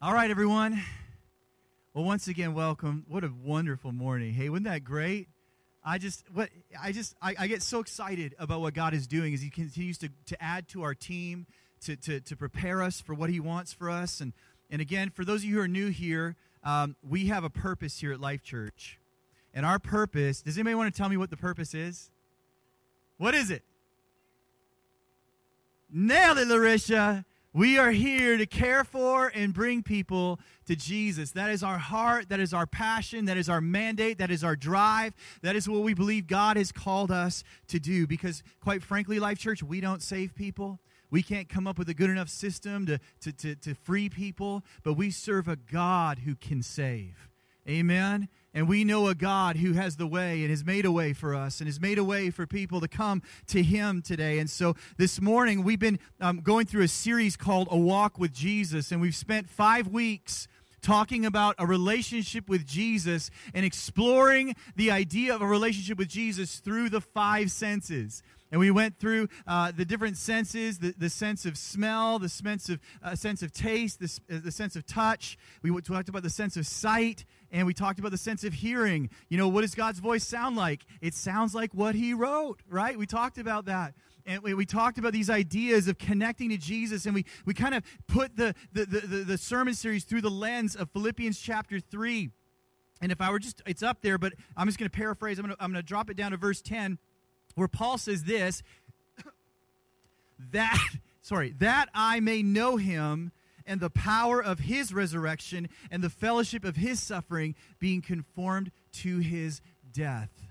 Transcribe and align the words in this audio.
All 0.00 0.14
right, 0.14 0.30
everyone. 0.30 0.80
Well, 1.92 2.04
once 2.04 2.28
again, 2.28 2.54
welcome. 2.54 3.04
What 3.08 3.24
a 3.24 3.32
wonderful 3.42 3.90
morning. 3.90 4.32
Hey, 4.32 4.48
wasn't 4.48 4.68
that 4.68 4.84
great? 4.84 5.26
I 5.84 5.98
just 5.98 6.24
what 6.32 6.50
I 6.80 6.92
just 6.92 7.16
I, 7.20 7.34
I, 7.36 7.46
get 7.48 7.64
so 7.64 7.80
excited 7.80 8.32
about 8.38 8.60
what 8.60 8.74
God 8.74 8.94
is 8.94 9.08
doing 9.08 9.34
as 9.34 9.42
He 9.42 9.50
continues 9.50 9.98
to, 9.98 10.10
to 10.26 10.40
add 10.40 10.68
to 10.68 10.84
our 10.84 10.94
team, 10.94 11.46
to, 11.80 11.96
to, 11.96 12.20
to 12.20 12.36
prepare 12.36 12.80
us 12.80 13.00
for 13.00 13.12
what 13.12 13.28
He 13.28 13.40
wants 13.40 13.72
for 13.72 13.90
us. 13.90 14.20
And 14.20 14.34
and 14.70 14.80
again, 14.80 15.10
for 15.10 15.24
those 15.24 15.40
of 15.40 15.46
you 15.46 15.56
who 15.56 15.62
are 15.62 15.66
new 15.66 15.88
here, 15.88 16.36
um, 16.62 16.94
we 17.02 17.26
have 17.26 17.42
a 17.42 17.50
purpose 17.50 17.98
here 17.98 18.12
at 18.12 18.20
Life 18.20 18.44
Church. 18.44 19.00
And 19.52 19.66
our 19.66 19.80
purpose, 19.80 20.42
does 20.42 20.56
anybody 20.56 20.76
want 20.76 20.94
to 20.94 20.96
tell 20.96 21.08
me 21.08 21.16
what 21.16 21.30
the 21.30 21.36
purpose 21.36 21.74
is? 21.74 22.12
What 23.16 23.34
is 23.34 23.50
it? 23.50 23.64
Nailed 25.90 26.38
it, 26.38 26.46
Larisha. 26.46 27.24
We 27.54 27.78
are 27.78 27.90
here 27.90 28.36
to 28.36 28.44
care 28.44 28.84
for 28.84 29.32
and 29.34 29.54
bring 29.54 29.82
people 29.82 30.38
to 30.66 30.76
Jesus. 30.76 31.30
That 31.30 31.50
is 31.50 31.62
our 31.62 31.78
heart. 31.78 32.28
That 32.28 32.40
is 32.40 32.52
our 32.52 32.66
passion. 32.66 33.24
That 33.24 33.38
is 33.38 33.48
our 33.48 33.62
mandate. 33.62 34.18
That 34.18 34.30
is 34.30 34.44
our 34.44 34.54
drive. 34.54 35.14
That 35.42 35.56
is 35.56 35.66
what 35.68 35.82
we 35.82 35.94
believe 35.94 36.26
God 36.26 36.58
has 36.58 36.72
called 36.72 37.10
us 37.10 37.42
to 37.68 37.80
do. 37.80 38.06
Because, 38.06 38.42
quite 38.60 38.82
frankly, 38.82 39.18
Life 39.18 39.38
Church, 39.38 39.62
we 39.62 39.80
don't 39.80 40.02
save 40.02 40.34
people. 40.34 40.78
We 41.10 41.22
can't 41.22 41.48
come 41.48 41.66
up 41.66 41.78
with 41.78 41.88
a 41.88 41.94
good 41.94 42.10
enough 42.10 42.28
system 42.28 42.84
to, 42.84 42.98
to, 43.22 43.32
to, 43.32 43.54
to 43.54 43.74
free 43.74 44.10
people, 44.10 44.62
but 44.82 44.92
we 44.92 45.10
serve 45.10 45.48
a 45.48 45.56
God 45.56 46.20
who 46.20 46.34
can 46.34 46.62
save. 46.62 47.27
Amen. 47.68 48.28
And 48.54 48.66
we 48.66 48.82
know 48.82 49.08
a 49.08 49.14
God 49.14 49.56
who 49.56 49.74
has 49.74 49.96
the 49.96 50.06
way 50.06 50.40
and 50.40 50.48
has 50.48 50.64
made 50.64 50.86
a 50.86 50.90
way 50.90 51.12
for 51.12 51.34
us 51.34 51.60
and 51.60 51.68
has 51.68 51.78
made 51.78 51.98
a 51.98 52.04
way 52.04 52.30
for 52.30 52.46
people 52.46 52.80
to 52.80 52.88
come 52.88 53.22
to 53.48 53.62
Him 53.62 54.00
today. 54.00 54.38
And 54.38 54.48
so 54.48 54.74
this 54.96 55.20
morning, 55.20 55.62
we've 55.62 55.78
been 55.78 55.98
um, 56.18 56.40
going 56.40 56.64
through 56.64 56.84
a 56.84 56.88
series 56.88 57.36
called 57.36 57.68
A 57.70 57.76
Walk 57.76 58.18
with 58.18 58.32
Jesus, 58.32 58.90
and 58.90 59.02
we've 59.02 59.14
spent 59.14 59.50
five 59.50 59.86
weeks 59.86 60.48
talking 60.82 61.26
about 61.26 61.54
a 61.58 61.66
relationship 61.66 62.48
with 62.48 62.66
Jesus 62.66 63.30
and 63.54 63.64
exploring 63.64 64.54
the 64.76 64.90
idea 64.90 65.34
of 65.34 65.42
a 65.42 65.46
relationship 65.46 65.98
with 65.98 66.08
Jesus 66.08 66.60
through 66.60 66.88
the 66.90 67.00
five 67.00 67.50
senses. 67.50 68.22
And 68.50 68.58
we 68.58 68.70
went 68.70 68.98
through 68.98 69.28
uh, 69.46 69.72
the 69.72 69.84
different 69.84 70.16
senses 70.16 70.78
the, 70.78 70.94
the 70.96 71.10
sense 71.10 71.44
of 71.44 71.58
smell, 71.58 72.18
the 72.18 72.28
sense 72.28 72.68
of, 72.68 72.80
uh, 73.02 73.14
sense 73.14 73.42
of 73.42 73.52
taste, 73.52 74.00
the, 74.00 74.34
uh, 74.34 74.40
the 74.42 74.50
sense 74.50 74.74
of 74.74 74.86
touch. 74.86 75.36
We 75.62 75.78
talked 75.82 76.08
about 76.08 76.22
the 76.22 76.30
sense 76.30 76.56
of 76.56 76.66
sight, 76.66 77.24
and 77.50 77.66
we 77.66 77.74
talked 77.74 77.98
about 77.98 78.10
the 78.10 78.18
sense 78.18 78.44
of 78.44 78.54
hearing. 78.54 79.10
You 79.28 79.36
know, 79.36 79.48
what 79.48 79.62
does 79.62 79.74
God's 79.74 79.98
voice 79.98 80.26
sound 80.26 80.56
like? 80.56 80.86
It 81.02 81.14
sounds 81.14 81.54
like 81.54 81.74
what 81.74 81.94
He 81.94 82.14
wrote, 82.14 82.62
right? 82.68 82.98
We 82.98 83.06
talked 83.06 83.38
about 83.38 83.66
that. 83.66 83.94
And 84.28 84.42
we, 84.42 84.52
we 84.52 84.66
talked 84.66 84.98
about 84.98 85.14
these 85.14 85.30
ideas 85.30 85.88
of 85.88 85.96
connecting 85.96 86.50
to 86.50 86.58
Jesus, 86.58 87.06
and 87.06 87.14
we, 87.14 87.24
we 87.46 87.54
kind 87.54 87.74
of 87.74 87.82
put 88.06 88.36
the, 88.36 88.54
the, 88.74 88.84
the, 88.84 89.00
the, 89.24 89.38
sermon 89.38 89.72
series 89.72 90.04
through 90.04 90.20
the 90.20 90.30
lens 90.30 90.76
of 90.76 90.90
Philippians 90.90 91.40
chapter 91.40 91.80
3. 91.80 92.28
And 93.00 93.10
if 93.10 93.22
I 93.22 93.30
were 93.30 93.38
just, 93.38 93.62
it's 93.66 93.82
up 93.82 94.02
there, 94.02 94.18
but 94.18 94.34
I'm 94.54 94.66
just 94.66 94.78
going 94.78 94.90
to 94.90 94.94
paraphrase. 94.94 95.38
I'm 95.38 95.46
going 95.46 95.56
to, 95.56 95.64
I'm 95.64 95.72
going 95.72 95.82
to 95.82 95.86
drop 95.86 96.10
it 96.10 96.16
down 96.18 96.32
to 96.32 96.36
verse 96.36 96.60
10 96.60 96.98
where 97.54 97.68
Paul 97.68 97.96
says 97.96 98.24
this 98.24 98.62
that 100.52 100.78
sorry, 101.22 101.54
that 101.58 101.88
I 101.94 102.20
may 102.20 102.42
know 102.42 102.76
him 102.76 103.32
and 103.66 103.80
the 103.80 103.90
power 103.90 104.42
of 104.42 104.60
his 104.60 104.92
resurrection 104.92 105.70
and 105.90 106.02
the 106.02 106.10
fellowship 106.10 106.64
of 106.64 106.76
his 106.76 107.02
suffering 107.02 107.54
being 107.78 108.02
conformed 108.02 108.72
to 108.92 109.18
his 109.18 109.62
death. 109.90 110.47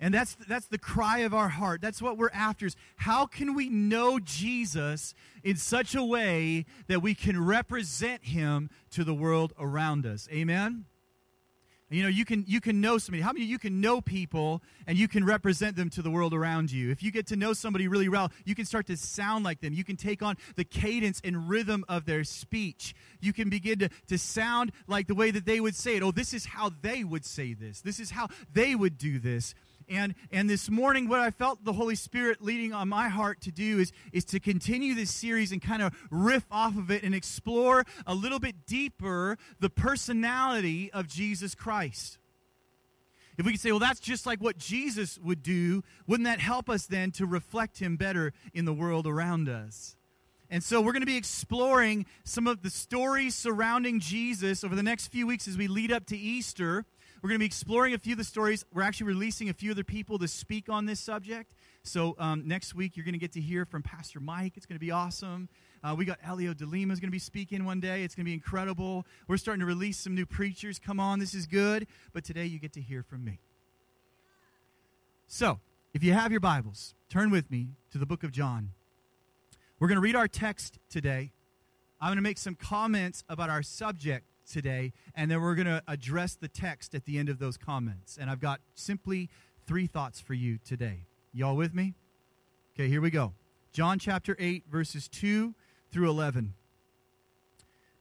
And 0.00 0.14
that's 0.14 0.36
that's 0.48 0.66
the 0.66 0.78
cry 0.78 1.18
of 1.18 1.34
our 1.34 1.48
heart. 1.48 1.80
That's 1.80 2.00
what 2.00 2.16
we're 2.16 2.30
after. 2.30 2.66
Is 2.66 2.76
how 2.96 3.26
can 3.26 3.54
we 3.54 3.68
know 3.68 4.20
Jesus 4.20 5.12
in 5.42 5.56
such 5.56 5.94
a 5.94 6.04
way 6.04 6.66
that 6.86 7.02
we 7.02 7.14
can 7.14 7.44
represent 7.44 8.24
him 8.24 8.70
to 8.92 9.02
the 9.02 9.14
world 9.14 9.52
around 9.58 10.06
us? 10.06 10.28
Amen. 10.32 10.84
You 11.90 12.02
know, 12.02 12.08
you 12.08 12.26
can 12.26 12.44
you 12.46 12.60
can 12.60 12.82
know 12.82 12.98
somebody. 12.98 13.22
How 13.22 13.32
many 13.32 13.46
you 13.46 13.58
can 13.58 13.80
know 13.80 14.02
people 14.02 14.62
and 14.86 14.98
you 14.98 15.08
can 15.08 15.24
represent 15.24 15.74
them 15.74 15.88
to 15.90 16.02
the 16.02 16.10
world 16.10 16.34
around 16.34 16.70
you? 16.70 16.90
If 16.90 17.02
you 17.02 17.10
get 17.10 17.26
to 17.28 17.36
know 17.36 17.54
somebody 17.54 17.88
really 17.88 18.10
well, 18.10 18.30
you 18.44 18.54
can 18.54 18.66
start 18.66 18.86
to 18.88 18.96
sound 18.96 19.44
like 19.44 19.62
them. 19.62 19.72
You 19.72 19.84
can 19.84 19.96
take 19.96 20.22
on 20.22 20.36
the 20.56 20.64
cadence 20.64 21.20
and 21.24 21.48
rhythm 21.48 21.86
of 21.88 22.04
their 22.04 22.24
speech. 22.24 22.94
You 23.20 23.32
can 23.32 23.48
begin 23.48 23.78
to, 23.78 23.88
to 24.08 24.18
sound 24.18 24.72
like 24.86 25.06
the 25.06 25.14
way 25.14 25.30
that 25.30 25.46
they 25.46 25.60
would 25.60 25.74
say 25.74 25.96
it. 25.96 26.02
Oh, 26.02 26.12
this 26.12 26.34
is 26.34 26.44
how 26.44 26.70
they 26.82 27.04
would 27.04 27.24
say 27.24 27.54
this. 27.54 27.80
This 27.80 28.00
is 28.00 28.10
how 28.10 28.28
they 28.52 28.74
would 28.74 28.98
do 28.98 29.18
this. 29.18 29.54
And, 29.88 30.14
and 30.30 30.50
this 30.50 30.68
morning, 30.68 31.08
what 31.08 31.20
I 31.20 31.30
felt 31.30 31.64
the 31.64 31.72
Holy 31.72 31.94
Spirit 31.94 32.42
leading 32.42 32.72
on 32.72 32.88
my 32.88 33.08
heart 33.08 33.40
to 33.42 33.50
do 33.50 33.78
is, 33.78 33.92
is 34.12 34.24
to 34.26 34.40
continue 34.40 34.94
this 34.94 35.10
series 35.10 35.50
and 35.50 35.62
kind 35.62 35.82
of 35.82 35.94
riff 36.10 36.44
off 36.50 36.76
of 36.76 36.90
it 36.90 37.02
and 37.02 37.14
explore 37.14 37.84
a 38.06 38.14
little 38.14 38.38
bit 38.38 38.66
deeper 38.66 39.38
the 39.60 39.70
personality 39.70 40.92
of 40.92 41.08
Jesus 41.08 41.54
Christ. 41.54 42.18
If 43.38 43.46
we 43.46 43.52
could 43.52 43.60
say, 43.60 43.70
well, 43.70 43.78
that's 43.78 44.00
just 44.00 44.26
like 44.26 44.40
what 44.40 44.58
Jesus 44.58 45.18
would 45.18 45.42
do, 45.42 45.84
wouldn't 46.06 46.26
that 46.26 46.40
help 46.40 46.68
us 46.68 46.86
then 46.86 47.12
to 47.12 47.24
reflect 47.24 47.78
him 47.78 47.96
better 47.96 48.32
in 48.52 48.64
the 48.64 48.72
world 48.72 49.06
around 49.06 49.48
us? 49.48 49.96
And 50.50 50.62
so 50.62 50.80
we're 50.80 50.92
going 50.92 51.02
to 51.02 51.06
be 51.06 51.16
exploring 51.16 52.06
some 52.24 52.46
of 52.46 52.62
the 52.62 52.70
stories 52.70 53.34
surrounding 53.34 54.00
Jesus 54.00 54.64
over 54.64 54.74
the 54.74 54.82
next 54.82 55.08
few 55.08 55.26
weeks 55.26 55.46
as 55.46 55.56
we 55.56 55.68
lead 55.68 55.92
up 55.92 56.06
to 56.06 56.16
Easter. 56.16 56.84
We're 57.20 57.30
going 57.30 57.38
to 57.38 57.42
be 57.42 57.46
exploring 57.46 57.94
a 57.94 57.98
few 57.98 58.12
of 58.12 58.18
the 58.18 58.24
stories. 58.24 58.64
We're 58.72 58.82
actually 58.82 59.08
releasing 59.08 59.48
a 59.48 59.52
few 59.52 59.72
other 59.72 59.82
people 59.82 60.18
to 60.20 60.28
speak 60.28 60.68
on 60.68 60.86
this 60.86 61.00
subject. 61.00 61.52
So 61.82 62.14
um, 62.18 62.46
next 62.46 62.76
week, 62.76 62.96
you're 62.96 63.04
going 63.04 63.14
to 63.14 63.18
get 63.18 63.32
to 63.32 63.40
hear 63.40 63.64
from 63.64 63.82
Pastor 63.82 64.20
Mike. 64.20 64.56
It's 64.56 64.66
going 64.66 64.76
to 64.76 64.84
be 64.84 64.92
awesome. 64.92 65.48
Uh, 65.82 65.96
we 65.98 66.04
got 66.04 66.18
Elio 66.24 66.54
DeLima 66.54 66.92
is 66.92 67.00
going 67.00 67.08
to 67.08 67.10
be 67.10 67.18
speaking 67.18 67.64
one 67.64 67.80
day. 67.80 68.04
It's 68.04 68.14
going 68.14 68.24
to 68.24 68.28
be 68.28 68.34
incredible. 68.34 69.04
We're 69.26 69.36
starting 69.36 69.60
to 69.60 69.66
release 69.66 69.98
some 69.98 70.14
new 70.14 70.26
preachers. 70.26 70.78
Come 70.78 71.00
on, 71.00 71.18
this 71.18 71.34
is 71.34 71.46
good. 71.46 71.88
But 72.12 72.24
today, 72.24 72.46
you 72.46 72.60
get 72.60 72.72
to 72.74 72.80
hear 72.80 73.02
from 73.02 73.24
me. 73.24 73.40
So, 75.26 75.58
if 75.92 76.04
you 76.04 76.12
have 76.12 76.30
your 76.30 76.40
Bibles, 76.40 76.94
turn 77.08 77.30
with 77.30 77.50
me 77.50 77.70
to 77.90 77.98
the 77.98 78.06
book 78.06 78.22
of 78.22 78.30
John. 78.30 78.70
We're 79.80 79.88
going 79.88 79.96
to 79.96 80.02
read 80.02 80.16
our 80.16 80.28
text 80.28 80.78
today. 80.88 81.32
I'm 82.00 82.08
going 82.08 82.16
to 82.16 82.22
make 82.22 82.38
some 82.38 82.54
comments 82.54 83.24
about 83.28 83.50
our 83.50 83.62
subject 83.62 84.24
today, 84.48 84.92
and 85.14 85.30
then 85.30 85.40
we're 85.40 85.54
going 85.54 85.66
to 85.66 85.82
address 85.86 86.34
the 86.34 86.48
text 86.48 86.94
at 86.94 87.04
the 87.04 87.18
end 87.18 87.28
of 87.28 87.38
those 87.38 87.56
comments. 87.56 88.18
And 88.20 88.30
I've 88.30 88.40
got 88.40 88.60
simply 88.74 89.28
three 89.66 89.86
thoughts 89.86 90.20
for 90.20 90.34
you 90.34 90.58
today. 90.64 91.06
Y'all 91.32 91.56
with 91.56 91.74
me? 91.74 91.94
Okay, 92.74 92.88
here 92.88 93.00
we 93.00 93.10
go. 93.10 93.34
John 93.72 93.98
chapter 93.98 94.36
8, 94.38 94.64
verses 94.70 95.08
2 95.08 95.54
through 95.90 96.08
11. 96.08 96.54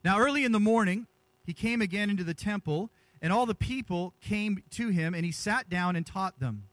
Now, 0.04 0.20
early 0.20 0.46
in 0.46 0.52
the 0.52 0.60
morning, 0.60 1.08
he 1.46 1.54
came 1.54 1.82
again 1.82 2.10
into 2.10 2.24
the 2.24 2.34
temple, 2.34 2.90
and 3.22 3.34
all 3.34 3.46
the 3.46 3.56
people 3.56 4.14
came 4.22 4.64
to 4.72 4.90
him, 4.90 5.14
and 5.14 5.26
he 5.26 5.32
sat 5.32 5.70
down 5.70 5.96
and 5.96 6.06
taught 6.06 6.40
them. 6.40 6.64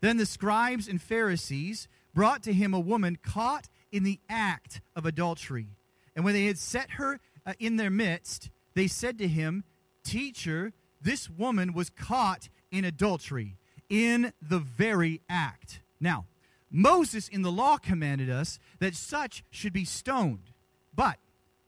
Then 0.00 0.16
the 0.16 0.26
scribes 0.26 0.88
and 0.88 1.00
Pharisees 1.00 1.88
brought 2.14 2.42
to 2.42 2.52
him 2.52 2.74
a 2.74 2.80
woman 2.80 3.18
caught 3.22 3.68
in 3.90 4.02
the 4.02 4.18
act 4.28 4.80
of 4.96 5.06
adultery. 5.06 5.68
And 6.16 6.24
when 6.24 6.34
they 6.34 6.46
had 6.46 6.58
set 6.58 6.92
her 6.92 7.20
uh, 7.46 7.54
in 7.58 7.76
their 7.76 7.90
midst, 7.90 8.50
they 8.74 8.86
said 8.86 9.18
to 9.18 9.28
him, 9.28 9.64
Teacher, 10.04 10.72
this 11.00 11.28
woman 11.28 11.72
was 11.72 11.90
caught 11.90 12.48
in 12.70 12.84
adultery, 12.84 13.56
in 13.88 14.32
the 14.40 14.58
very 14.58 15.20
act. 15.28 15.80
Now, 16.00 16.26
Moses 16.70 17.28
in 17.28 17.42
the 17.42 17.52
law 17.52 17.76
commanded 17.76 18.30
us 18.30 18.58
that 18.78 18.94
such 18.94 19.44
should 19.50 19.72
be 19.72 19.84
stoned. 19.84 20.52
But 20.94 21.18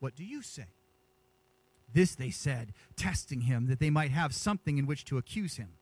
what 0.01 0.17
do 0.17 0.25
you 0.25 0.43
say? 0.43 0.67
This 1.93 2.15
they 2.15 2.31
said, 2.31 2.73
testing 2.97 3.43
him, 3.43 3.67
that 3.69 3.79
they 3.79 3.91
might 3.91 4.11
have 4.11 4.35
something 4.35 4.79
in 4.79 4.87
which 4.87 5.05
to 5.07 5.19
accuse 5.19 5.57
him. 5.57 5.75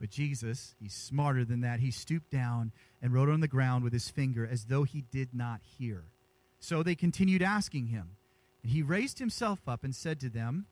But 0.00 0.10
Jesus, 0.10 0.74
he's 0.80 0.94
smarter 0.94 1.44
than 1.44 1.60
that. 1.60 1.78
He 1.78 1.92
stooped 1.92 2.30
down 2.30 2.72
and 3.00 3.12
wrote 3.12 3.28
on 3.28 3.40
the 3.40 3.46
ground 3.46 3.84
with 3.84 3.92
his 3.92 4.08
finger 4.08 4.48
as 4.50 4.64
though 4.64 4.82
he 4.82 5.04
did 5.12 5.28
not 5.32 5.60
hear. 5.78 6.04
So 6.58 6.82
they 6.82 6.96
continued 6.96 7.42
asking 7.42 7.86
him. 7.86 8.16
And 8.62 8.72
he 8.72 8.82
raised 8.82 9.18
himself 9.18 9.60
up 9.66 9.84
and 9.84 9.94
said 9.94 10.20
to 10.20 10.28
them, 10.28 10.66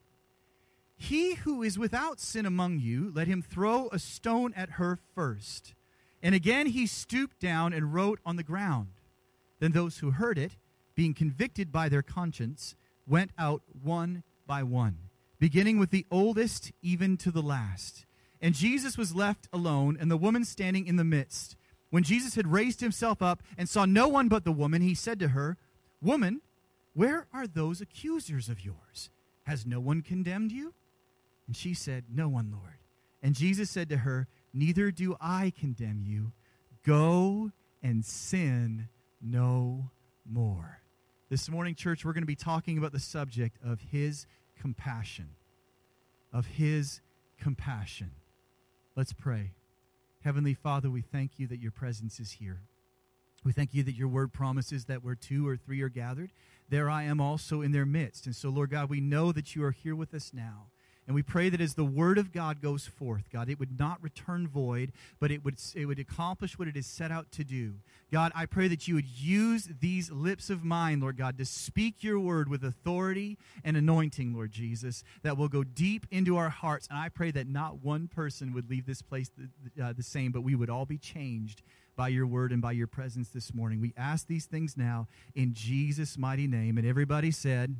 He 0.96 1.34
who 1.34 1.62
is 1.62 1.78
without 1.78 2.20
sin 2.20 2.46
among 2.46 2.78
you, 2.78 3.12
let 3.14 3.26
him 3.26 3.42
throw 3.42 3.88
a 3.90 3.98
stone 3.98 4.52
at 4.54 4.72
her 4.72 4.98
first. 5.14 5.74
And 6.22 6.34
again 6.34 6.66
he 6.66 6.86
stooped 6.86 7.40
down 7.40 7.72
and 7.72 7.94
wrote 7.94 8.20
on 8.24 8.36
the 8.36 8.42
ground. 8.42 8.88
Then 9.58 9.72
those 9.72 9.98
who 9.98 10.12
heard 10.12 10.38
it, 10.38 10.56
being 10.94 11.14
convicted 11.14 11.72
by 11.72 11.88
their 11.88 12.02
conscience, 12.02 12.74
went 13.06 13.30
out 13.38 13.62
one 13.82 14.22
by 14.46 14.62
one, 14.62 14.98
beginning 15.38 15.78
with 15.78 15.90
the 15.90 16.06
oldest 16.10 16.72
even 16.82 17.16
to 17.18 17.30
the 17.30 17.42
last. 17.42 18.06
And 18.40 18.54
Jesus 18.54 18.96
was 18.96 19.14
left 19.14 19.48
alone, 19.52 19.96
and 20.00 20.10
the 20.10 20.16
woman 20.16 20.44
standing 20.44 20.86
in 20.86 20.96
the 20.96 21.04
midst. 21.04 21.56
When 21.90 22.02
Jesus 22.02 22.36
had 22.36 22.46
raised 22.46 22.80
himself 22.80 23.20
up 23.20 23.42
and 23.58 23.68
saw 23.68 23.84
no 23.84 24.08
one 24.08 24.28
but 24.28 24.44
the 24.44 24.52
woman, 24.52 24.80
he 24.80 24.94
said 24.94 25.18
to 25.20 25.28
her, 25.28 25.56
Woman, 26.00 26.40
where 26.94 27.26
are 27.32 27.46
those 27.46 27.80
accusers 27.80 28.48
of 28.48 28.64
yours? 28.64 29.10
Has 29.44 29.66
no 29.66 29.80
one 29.80 30.02
condemned 30.02 30.52
you? 30.52 30.74
And 31.46 31.56
she 31.56 31.74
said, 31.74 32.04
No 32.12 32.28
one, 32.28 32.50
Lord. 32.52 32.78
And 33.22 33.34
Jesus 33.34 33.70
said 33.70 33.88
to 33.90 33.98
her, 33.98 34.28
Neither 34.52 34.90
do 34.90 35.16
I 35.20 35.52
condemn 35.58 36.02
you. 36.04 36.32
Go 36.84 37.52
and 37.82 38.04
sin 38.04 38.88
no 39.20 39.90
more. 40.24 40.80
This 41.28 41.48
morning, 41.48 41.74
church, 41.74 42.04
we're 42.04 42.12
going 42.12 42.22
to 42.22 42.26
be 42.26 42.36
talking 42.36 42.78
about 42.78 42.92
the 42.92 42.98
subject 42.98 43.56
of 43.64 43.80
His 43.80 44.26
compassion. 44.60 45.30
Of 46.32 46.46
His 46.46 47.00
compassion. 47.38 48.12
Let's 48.96 49.12
pray. 49.12 49.52
Heavenly 50.22 50.54
Father, 50.54 50.90
we 50.90 51.02
thank 51.02 51.38
you 51.38 51.46
that 51.46 51.60
your 51.60 51.72
presence 51.72 52.20
is 52.20 52.32
here. 52.32 52.62
We 53.42 53.52
thank 53.52 53.72
you 53.72 53.82
that 53.84 53.94
your 53.94 54.08
word 54.08 54.32
promises 54.32 54.84
that 54.84 55.02
where 55.02 55.14
two 55.14 55.48
or 55.48 55.56
three 55.56 55.80
are 55.80 55.88
gathered, 55.88 56.30
there 56.68 56.90
I 56.90 57.04
am 57.04 57.20
also 57.20 57.62
in 57.62 57.72
their 57.72 57.86
midst. 57.86 58.26
And 58.26 58.36
so, 58.36 58.50
Lord 58.50 58.70
God, 58.70 58.90
we 58.90 59.00
know 59.00 59.32
that 59.32 59.56
you 59.56 59.64
are 59.64 59.70
here 59.70 59.96
with 59.96 60.12
us 60.12 60.32
now. 60.34 60.66
And 61.10 61.16
we 61.16 61.24
pray 61.24 61.48
that 61.48 61.60
as 61.60 61.74
the 61.74 61.84
word 61.84 62.18
of 62.18 62.30
God 62.30 62.62
goes 62.62 62.86
forth, 62.86 63.30
God, 63.32 63.48
it 63.48 63.58
would 63.58 63.80
not 63.80 64.00
return 64.00 64.46
void, 64.46 64.92
but 65.18 65.32
it 65.32 65.44
would, 65.44 65.56
it 65.74 65.86
would 65.86 65.98
accomplish 65.98 66.56
what 66.56 66.68
it 66.68 66.76
is 66.76 66.86
set 66.86 67.10
out 67.10 67.32
to 67.32 67.42
do. 67.42 67.80
God, 68.12 68.30
I 68.32 68.46
pray 68.46 68.68
that 68.68 68.86
you 68.86 68.94
would 68.94 69.08
use 69.08 69.68
these 69.80 70.12
lips 70.12 70.50
of 70.50 70.62
mine, 70.62 71.00
Lord 71.00 71.16
God, 71.16 71.36
to 71.38 71.44
speak 71.44 72.04
your 72.04 72.20
word 72.20 72.48
with 72.48 72.62
authority 72.62 73.38
and 73.64 73.76
anointing, 73.76 74.34
Lord 74.36 74.52
Jesus, 74.52 75.02
that 75.24 75.36
will 75.36 75.48
go 75.48 75.64
deep 75.64 76.06
into 76.12 76.36
our 76.36 76.48
hearts. 76.48 76.86
And 76.88 76.96
I 76.96 77.08
pray 77.08 77.32
that 77.32 77.48
not 77.48 77.82
one 77.82 78.06
person 78.06 78.54
would 78.54 78.70
leave 78.70 78.86
this 78.86 79.02
place 79.02 79.32
the, 79.36 79.84
uh, 79.84 79.92
the 79.92 80.04
same, 80.04 80.30
but 80.30 80.42
we 80.42 80.54
would 80.54 80.70
all 80.70 80.86
be 80.86 80.96
changed 80.96 81.64
by 81.96 82.06
your 82.06 82.28
word 82.28 82.52
and 82.52 82.62
by 82.62 82.70
your 82.70 82.86
presence 82.86 83.30
this 83.30 83.52
morning. 83.52 83.80
We 83.80 83.94
ask 83.96 84.28
these 84.28 84.46
things 84.46 84.76
now 84.76 85.08
in 85.34 85.54
Jesus' 85.54 86.16
mighty 86.16 86.46
name. 86.46 86.78
And 86.78 86.86
everybody 86.86 87.32
said, 87.32 87.74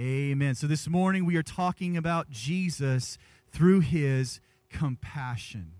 Amen. 0.00 0.54
So 0.54 0.68
this 0.68 0.86
morning 0.86 1.26
we 1.26 1.34
are 1.34 1.42
talking 1.42 1.96
about 1.96 2.30
Jesus 2.30 3.18
through 3.50 3.80
his 3.80 4.38
compassion. 4.70 5.72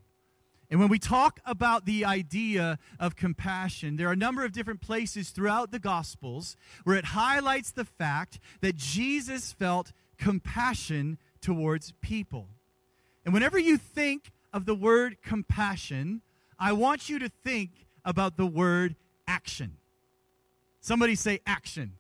And 0.69 0.81
when 0.81 0.89
we 0.89 0.99
talk 0.99 1.39
about 1.47 1.85
the 1.85 2.05
idea 2.05 2.81
of 2.99 3.15
compassion, 3.15 3.97
there 3.97 4.09
are 4.09 4.13
a 4.13 4.17
number 4.17 4.45
of 4.45 4.51
different 4.51 4.81
places 4.81 5.31
throughout 5.31 5.71
the 5.71 5.79
Gospels 5.79 6.57
where 6.83 6.97
it 6.97 7.05
highlights 7.05 7.71
the 7.71 7.85
fact 7.85 8.41
that 8.61 8.75
Jesus 8.75 9.53
felt 9.53 9.93
compassion 10.17 11.19
towards 11.41 11.93
people. 12.01 12.49
And 13.25 13.33
whenever 13.33 13.57
you 13.57 13.77
think 13.77 14.33
of 14.53 14.67
the 14.67 14.75
word 14.75 15.23
compassion, 15.23 16.23
I 16.59 16.73
want 16.73 17.09
you 17.09 17.21
to 17.21 17.29
think 17.29 17.71
about 18.05 18.37
the 18.37 18.47
word 18.47 18.97
action. 19.29 19.77
Somebody 20.81 21.15
say 21.15 21.39
action. 21.47 21.93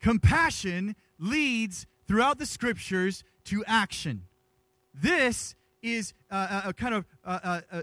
Compassion 0.00 0.96
leads 1.18 1.86
throughout 2.06 2.38
the 2.38 2.46
scriptures 2.46 3.22
to 3.44 3.64
action. 3.66 4.22
This 4.94 5.54
is 5.82 6.12
uh, 6.30 6.62
a 6.66 6.72
kind 6.72 6.94
of 6.94 7.06
uh, 7.24 7.38
uh, 7.42 7.60
uh 7.72 7.82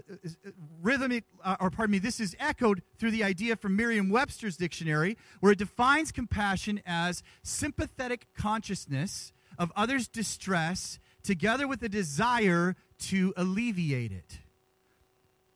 rhythmic, 0.80 1.24
uh, 1.42 1.56
or 1.60 1.70
pardon 1.70 1.92
me, 1.92 1.98
this 1.98 2.20
is 2.20 2.36
echoed 2.38 2.82
through 2.98 3.10
the 3.10 3.24
idea 3.24 3.56
from 3.56 3.74
Merriam 3.74 4.08
Webster's 4.08 4.56
dictionary, 4.56 5.16
where 5.40 5.52
it 5.52 5.58
defines 5.58 6.12
compassion 6.12 6.80
as 6.86 7.22
sympathetic 7.42 8.26
consciousness 8.36 9.32
of 9.58 9.72
others' 9.74 10.06
distress 10.06 10.98
together 11.22 11.66
with 11.66 11.82
a 11.82 11.88
desire 11.88 12.76
to 12.98 13.34
alleviate 13.36 14.12
it. 14.12 14.38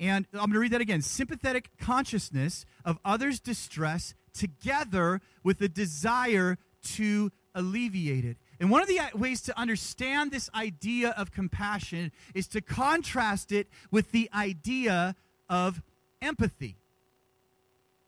And 0.00 0.26
I'm 0.32 0.40
going 0.40 0.52
to 0.54 0.58
read 0.58 0.72
that 0.72 0.80
again 0.80 1.02
sympathetic 1.02 1.70
consciousness 1.78 2.66
of 2.84 2.98
others' 3.04 3.38
distress 3.38 4.14
together 4.32 5.20
with 5.42 5.58
the 5.58 5.68
desire 5.68 6.58
to 6.82 7.30
alleviate 7.54 8.24
it. 8.24 8.36
And 8.60 8.70
one 8.70 8.82
of 8.82 8.88
the 8.88 9.00
uh, 9.00 9.08
ways 9.14 9.40
to 9.42 9.58
understand 9.58 10.30
this 10.30 10.48
idea 10.54 11.10
of 11.10 11.32
compassion 11.32 12.12
is 12.34 12.46
to 12.48 12.60
contrast 12.60 13.52
it 13.52 13.68
with 13.90 14.12
the 14.12 14.30
idea 14.34 15.16
of 15.48 15.82
empathy. 16.20 16.76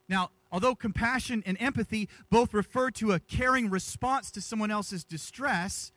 Now, 0.09 0.31
although 0.53 0.75
compassion 0.75 1.43
and 1.47 1.57
empathy 1.61 2.09
both 2.31 2.55
refer 2.55 2.91
to 2.93 3.13
a 3.13 3.21
caring 3.21 3.71
response 3.71 4.31
to 4.33 4.41
someone 4.41 4.71
else's 4.71 5.05
distress, 5.05 5.93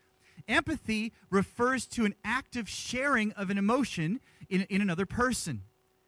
empathy 0.47 1.13
refers 1.29 1.85
to 1.87 2.05
an 2.05 2.15
active 2.23 2.67
sharing 2.67 3.31
of 3.33 3.49
an 3.49 3.57
emotion 3.57 4.19
in, 4.49 4.61
in 4.69 4.81
another 4.81 5.05
person. 5.05 5.63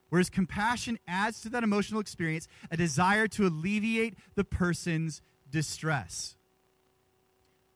Whereas 0.10 0.30
compassion 0.30 0.98
adds 1.08 1.42
to 1.42 1.50
that 1.50 1.64
emotional 1.64 2.02
experience 2.02 2.48
a 2.72 2.78
desire 2.78 3.28
to 3.30 3.46
alleviate 3.46 4.16
the 4.36 4.44
person's 4.44 5.22
distress. 5.50 6.36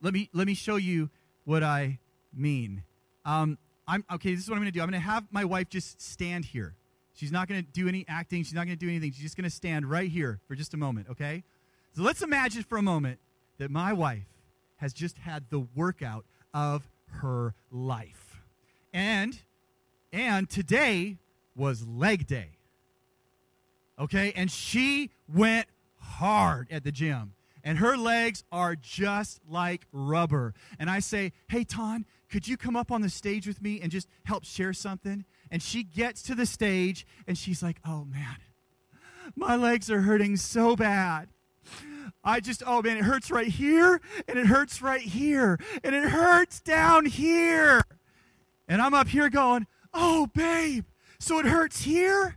Let 0.02 0.12
me, 0.12 0.28
let 0.32 0.46
me 0.46 0.54
show 0.54 0.76
you 0.76 1.10
what 1.44 1.62
I 1.62 1.98
mean. 2.34 2.82
Um, 3.24 3.58
I'm, 3.86 4.04
okay, 4.12 4.34
this 4.34 4.44
is 4.44 4.50
what 4.50 4.56
I'm 4.56 4.62
going 4.62 4.72
to 4.72 4.78
do. 4.78 4.82
I'm 4.82 4.90
going 4.90 5.00
to 5.00 5.06
have 5.06 5.24
my 5.30 5.44
wife 5.44 5.68
just 5.68 6.00
stand 6.00 6.44
here. 6.44 6.74
She's 7.14 7.30
not 7.30 7.48
going 7.48 7.64
to 7.64 7.70
do 7.70 7.88
any 7.88 8.04
acting. 8.08 8.42
She's 8.42 8.54
not 8.54 8.66
going 8.66 8.76
to 8.76 8.84
do 8.84 8.88
anything. 8.88 9.12
She's 9.12 9.22
just 9.22 9.36
going 9.36 9.48
to 9.48 9.54
stand 9.54 9.88
right 9.88 10.10
here 10.10 10.40
for 10.48 10.56
just 10.56 10.74
a 10.74 10.76
moment, 10.76 11.08
okay? 11.10 11.44
So 11.94 12.02
let's 12.02 12.22
imagine 12.22 12.64
for 12.64 12.76
a 12.76 12.82
moment 12.82 13.20
that 13.58 13.70
my 13.70 13.92
wife 13.92 14.26
has 14.76 14.92
just 14.92 15.18
had 15.18 15.44
the 15.50 15.60
workout 15.74 16.24
of 16.52 16.88
her 17.06 17.54
life. 17.70 18.42
And 18.92 19.40
and 20.12 20.48
today 20.48 21.18
was 21.56 21.86
leg 21.86 22.26
day. 22.26 22.50
Okay? 23.98 24.32
And 24.34 24.50
she 24.50 25.10
went 25.32 25.66
hard 25.98 26.68
at 26.70 26.84
the 26.84 26.92
gym. 26.92 27.34
And 27.62 27.78
her 27.78 27.96
legs 27.96 28.44
are 28.52 28.76
just 28.76 29.40
like 29.48 29.86
rubber. 29.90 30.52
And 30.78 30.90
I 30.90 30.98
say, 30.98 31.32
Hey, 31.48 31.64
Ton, 31.64 32.04
could 32.30 32.46
you 32.46 32.56
come 32.56 32.76
up 32.76 32.90
on 32.92 33.00
the 33.00 33.08
stage 33.08 33.46
with 33.46 33.62
me 33.62 33.80
and 33.80 33.90
just 33.90 34.08
help 34.24 34.44
share 34.44 34.74
something? 34.74 35.24
And 35.50 35.62
she 35.62 35.82
gets 35.82 36.22
to 36.24 36.34
the 36.34 36.44
stage 36.44 37.06
and 37.26 37.38
she's 37.38 37.62
like, 37.62 37.78
Oh, 37.86 38.04
man, 38.04 38.36
my 39.34 39.56
legs 39.56 39.90
are 39.90 40.02
hurting 40.02 40.36
so 40.36 40.76
bad. 40.76 41.28
I 42.22 42.40
just, 42.40 42.62
oh 42.66 42.80
man, 42.80 42.96
it 42.96 43.04
hurts 43.04 43.30
right 43.30 43.48
here, 43.48 44.00
and 44.26 44.38
it 44.38 44.46
hurts 44.46 44.80
right 44.80 45.00
here, 45.00 45.58
and 45.82 45.94
it 45.94 46.08
hurts 46.08 46.60
down 46.60 47.04
here. 47.04 47.82
And 48.66 48.80
I'm 48.80 48.94
up 48.94 49.08
here 49.08 49.28
going, 49.28 49.66
oh, 49.92 50.26
babe, 50.34 50.86
so 51.24 51.38
it 51.38 51.46
hurts 51.46 51.82
here, 51.82 52.36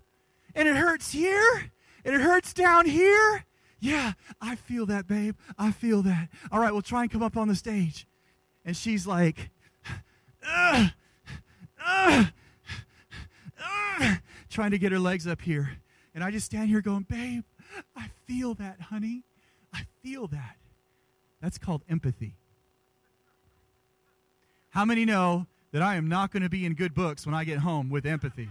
and 0.56 0.66
it 0.68 0.78
hurts 0.78 1.12
here, 1.12 1.72
and 2.06 2.16
it 2.16 2.22
hurts 2.22 2.54
down 2.54 2.86
here. 2.86 3.44
Yeah, 3.82 4.14
I 4.42 4.56
feel 4.56 4.86
that, 4.86 5.08
babe. 5.08 5.36
I 5.60 5.72
feel 5.72 6.02
that. 6.04 6.30
All 6.52 6.60
right, 6.62 6.72
we'll 6.72 6.82
try 6.82 7.02
and 7.02 7.12
come 7.12 7.22
up 7.22 7.36
on 7.36 7.50
the 7.50 7.56
stage. 7.56 8.08
And 8.66 8.78
she's 8.78 9.06
like, 9.06 9.50
ugh, 10.48 10.92
ugh, 11.86 12.28
ugh, 13.62 14.18
trying 14.50 14.72
to 14.72 14.78
get 14.78 14.94
her 14.94 15.00
legs 15.00 15.28
up 15.28 15.42
here. 15.42 15.70
And 16.16 16.24
I 16.24 16.32
just 16.32 16.46
stand 16.46 16.70
here 16.70 16.82
going, 16.82 17.06
babe, 17.10 17.44
I 17.96 18.10
feel 18.26 18.54
that, 18.56 18.80
honey. 18.80 19.24
I 19.74 19.82
feel 20.02 20.28
that. 20.28 20.56
That's 21.42 21.58
called 21.58 21.84
empathy. 21.90 22.36
How 24.70 24.86
many 24.86 25.04
know 25.04 25.46
that 25.74 25.82
I 25.82 25.96
am 25.96 26.08
not 26.08 26.32
going 26.32 26.44
to 26.44 26.50
be 26.50 26.66
in 26.66 26.74
good 26.74 26.94
books 26.94 27.26
when 27.26 27.36
I 27.36 27.44
get 27.44 27.60
home 27.60 27.90
with 27.90 28.06
empathy? 28.06 28.50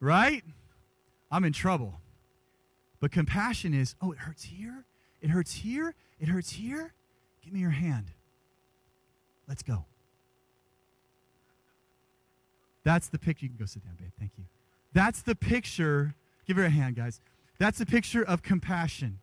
Right? 0.00 0.42
I'm 1.30 1.44
in 1.44 1.52
trouble. 1.52 2.00
But 2.98 3.12
compassion 3.12 3.72
is, 3.72 3.94
oh, 4.02 4.12
it 4.12 4.18
hurts 4.18 4.44
here, 4.44 4.84
it 5.20 5.30
hurts 5.30 5.52
here, 5.52 5.94
it 6.18 6.28
hurts 6.28 6.50
here. 6.50 6.92
Give 7.42 7.52
me 7.52 7.60
your 7.60 7.70
hand. 7.70 8.06
Let's 9.48 9.62
go. 9.62 9.84
That's 12.84 13.08
the 13.08 13.18
picture. 13.18 13.46
You 13.46 13.50
can 13.50 13.58
go 13.58 13.66
sit 13.66 13.84
down, 13.84 13.94
babe. 13.98 14.10
Thank 14.18 14.32
you. 14.38 14.44
That's 14.92 15.22
the 15.22 15.34
picture. 15.34 16.14
Give 16.46 16.56
her 16.56 16.64
a 16.64 16.70
hand, 16.70 16.96
guys. 16.96 17.20
That's 17.58 17.78
the 17.78 17.86
picture 17.86 18.22
of 18.22 18.42
compassion. 18.42 19.18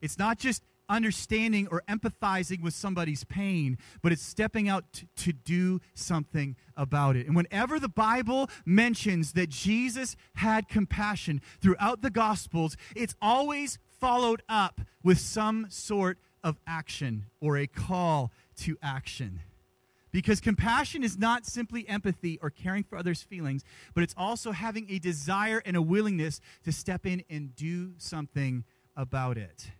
It's 0.00 0.18
not 0.18 0.38
just 0.38 0.62
understanding 0.90 1.68
or 1.70 1.82
empathizing 1.88 2.62
with 2.62 2.74
somebody's 2.74 3.24
pain, 3.24 3.78
but 4.02 4.12
it's 4.12 4.22
stepping 4.22 4.68
out 4.68 4.84
to, 4.92 5.06
to, 5.16 5.32
do 5.32 5.80
something 5.94 6.56
about 6.76 7.16
it. 7.16 7.26
And 7.26 7.34
whenever 7.34 7.78
the 7.78 7.88
Bible 7.88 8.50
mentions 8.66 9.32
that 9.32 9.48
Jesus 9.48 10.16
had 10.34 10.68
compassion 10.68 11.40
throughout 11.60 12.02
the 12.02 12.10
Gospels, 12.10 12.76
it's 12.94 13.14
always 13.22 13.78
followed 13.88 14.42
up 14.48 14.80
with 15.02 15.18
some 15.18 15.66
sort 15.70 16.18
of 16.42 16.58
action 16.66 17.26
or 17.40 17.56
a 17.56 17.66
call 17.66 18.32
to 18.56 18.76
action. 18.82 19.40
Because 20.12 20.40
compassion 20.40 21.04
is 21.04 21.16
not 21.16 21.46
simply 21.46 21.88
empathy 21.88 22.38
or 22.42 22.50
caring 22.50 22.82
for 22.82 22.98
others' 22.98 23.22
feelings, 23.22 23.62
but 23.94 24.02
it's 24.02 24.14
also 24.16 24.50
having 24.50 24.86
a 24.90 24.98
desire 24.98 25.62
and 25.64 25.76
a 25.76 25.82
willingness 25.82 26.40
to 26.64 26.72
step 26.72 27.06
in 27.06 27.22
and 27.30 27.54
do 27.54 27.92
something 27.98 28.64
about 28.96 29.38
it. 29.38 29.70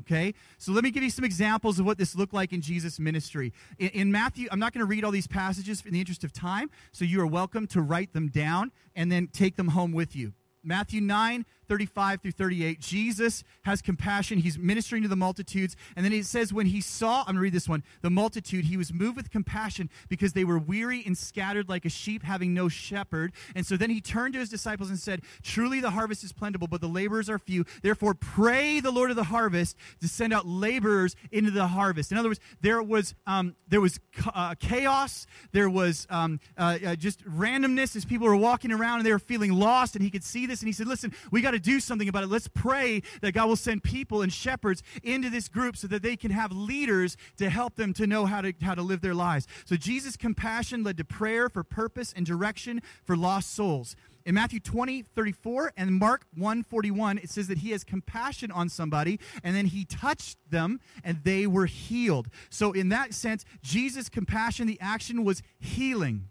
Okay? 0.00 0.34
So 0.58 0.72
let 0.72 0.84
me 0.84 0.90
give 0.90 1.02
you 1.02 1.10
some 1.10 1.24
examples 1.24 1.78
of 1.78 1.86
what 1.86 1.98
this 1.98 2.14
looked 2.14 2.34
like 2.34 2.52
in 2.52 2.60
Jesus' 2.60 2.98
ministry. 2.98 3.52
In, 3.78 3.88
in 3.88 4.12
Matthew, 4.12 4.48
I'm 4.50 4.58
not 4.58 4.72
going 4.72 4.80
to 4.80 4.88
read 4.88 5.04
all 5.04 5.10
these 5.10 5.26
passages 5.26 5.82
in 5.84 5.92
the 5.92 6.00
interest 6.00 6.24
of 6.24 6.32
time, 6.32 6.70
so 6.92 7.04
you 7.04 7.20
are 7.20 7.26
welcome 7.26 7.66
to 7.68 7.80
write 7.80 8.12
them 8.12 8.28
down 8.28 8.72
and 8.94 9.10
then 9.10 9.28
take 9.28 9.56
them 9.56 9.68
home 9.68 9.92
with 9.92 10.14
you. 10.16 10.32
Matthew 10.64 11.00
9, 11.00 11.44
35 11.68 12.20
through 12.20 12.32
38, 12.32 12.80
Jesus 12.80 13.44
has 13.62 13.82
compassion. 13.82 14.38
He's 14.38 14.58
ministering 14.58 15.02
to 15.02 15.08
the 15.08 15.16
multitudes. 15.16 15.76
And 15.96 16.04
then 16.04 16.12
it 16.12 16.26
says, 16.26 16.52
when 16.52 16.66
he 16.66 16.80
saw, 16.80 17.20
I'm 17.20 17.26
going 17.26 17.36
to 17.36 17.40
read 17.40 17.52
this 17.52 17.68
one, 17.68 17.82
the 18.00 18.10
multitude, 18.10 18.64
he 18.64 18.76
was 18.76 18.92
moved 18.92 19.16
with 19.16 19.30
compassion 19.30 19.90
because 20.08 20.32
they 20.32 20.44
were 20.44 20.58
weary 20.58 21.02
and 21.06 21.16
scattered 21.16 21.68
like 21.68 21.84
a 21.84 21.88
sheep 21.88 22.22
having 22.22 22.54
no 22.54 22.68
shepherd. 22.68 23.32
And 23.54 23.66
so 23.66 23.76
then 23.76 23.90
he 23.90 24.00
turned 24.00 24.34
to 24.34 24.40
his 24.40 24.48
disciples 24.48 24.90
and 24.90 24.98
said, 24.98 25.22
Truly 25.42 25.80
the 25.80 25.90
harvest 25.90 26.24
is 26.24 26.32
plentiful, 26.32 26.68
but 26.68 26.80
the 26.80 26.88
laborers 26.88 27.28
are 27.30 27.38
few. 27.38 27.64
Therefore, 27.82 28.14
pray 28.14 28.80
the 28.80 28.90
Lord 28.90 29.10
of 29.10 29.16
the 29.16 29.24
harvest 29.24 29.76
to 30.00 30.08
send 30.08 30.32
out 30.32 30.46
laborers 30.46 31.16
into 31.30 31.50
the 31.50 31.66
harvest. 31.66 32.12
In 32.12 32.18
other 32.18 32.28
words, 32.28 32.40
there 32.60 32.82
was, 32.82 33.14
um, 33.26 33.54
there 33.68 33.80
was 33.80 33.98
uh, 34.34 34.54
chaos, 34.58 35.26
there 35.52 35.70
was 35.70 36.06
um, 36.10 36.40
uh, 36.56 36.78
uh, 36.84 36.96
just 36.96 37.24
randomness 37.24 37.96
as 37.96 38.04
people 38.04 38.26
were 38.26 38.36
walking 38.36 38.72
around 38.72 38.98
and 38.98 39.06
they 39.06 39.12
were 39.12 39.18
feeling 39.18 39.52
lost. 39.52 39.94
And 39.94 40.04
he 40.04 40.10
could 40.10 40.24
see 40.24 40.46
this 40.46 40.60
and 40.60 40.68
he 40.68 40.72
said, 40.72 40.86
Listen, 40.86 41.12
we 41.30 41.40
got 41.52 41.62
to 41.62 41.70
do 41.70 41.80
something 41.80 42.08
about 42.08 42.24
it. 42.24 42.28
Let's 42.28 42.48
pray 42.48 43.02
that 43.20 43.32
God 43.32 43.46
will 43.48 43.56
send 43.56 43.82
people 43.82 44.22
and 44.22 44.32
shepherds 44.32 44.82
into 45.02 45.28
this 45.28 45.48
group 45.48 45.76
so 45.76 45.86
that 45.88 46.02
they 46.02 46.16
can 46.16 46.30
have 46.30 46.50
leaders 46.52 47.16
to 47.36 47.50
help 47.50 47.76
them 47.76 47.92
to 47.94 48.06
know 48.06 48.26
how 48.26 48.40
to, 48.40 48.54
how 48.62 48.74
to 48.74 48.82
live 48.82 49.02
their 49.02 49.14
lives. 49.14 49.46
So 49.66 49.76
Jesus' 49.76 50.16
compassion 50.16 50.82
led 50.82 50.96
to 50.96 51.04
prayer 51.04 51.48
for 51.48 51.62
purpose 51.62 52.12
and 52.16 52.24
direction 52.24 52.80
for 53.04 53.16
lost 53.16 53.54
souls. 53.54 53.96
In 54.24 54.36
Matthew 54.36 54.60
20, 54.60 55.02
34 55.02 55.72
and 55.76 55.92
Mark 55.94 56.26
1, 56.36 56.62
41, 56.62 57.18
it 57.18 57.28
says 57.28 57.48
that 57.48 57.58
he 57.58 57.72
has 57.72 57.82
compassion 57.82 58.50
on 58.50 58.68
somebody 58.68 59.18
and 59.42 59.54
then 59.54 59.66
he 59.66 59.84
touched 59.84 60.38
them 60.48 60.80
and 61.02 61.18
they 61.24 61.46
were 61.46 61.66
healed. 61.66 62.28
So, 62.48 62.72
in 62.72 62.88
that 62.90 63.14
sense, 63.14 63.44
Jesus' 63.62 64.08
compassion, 64.08 64.68
the 64.68 64.78
action 64.80 65.24
was 65.24 65.42
healing. 65.58 66.28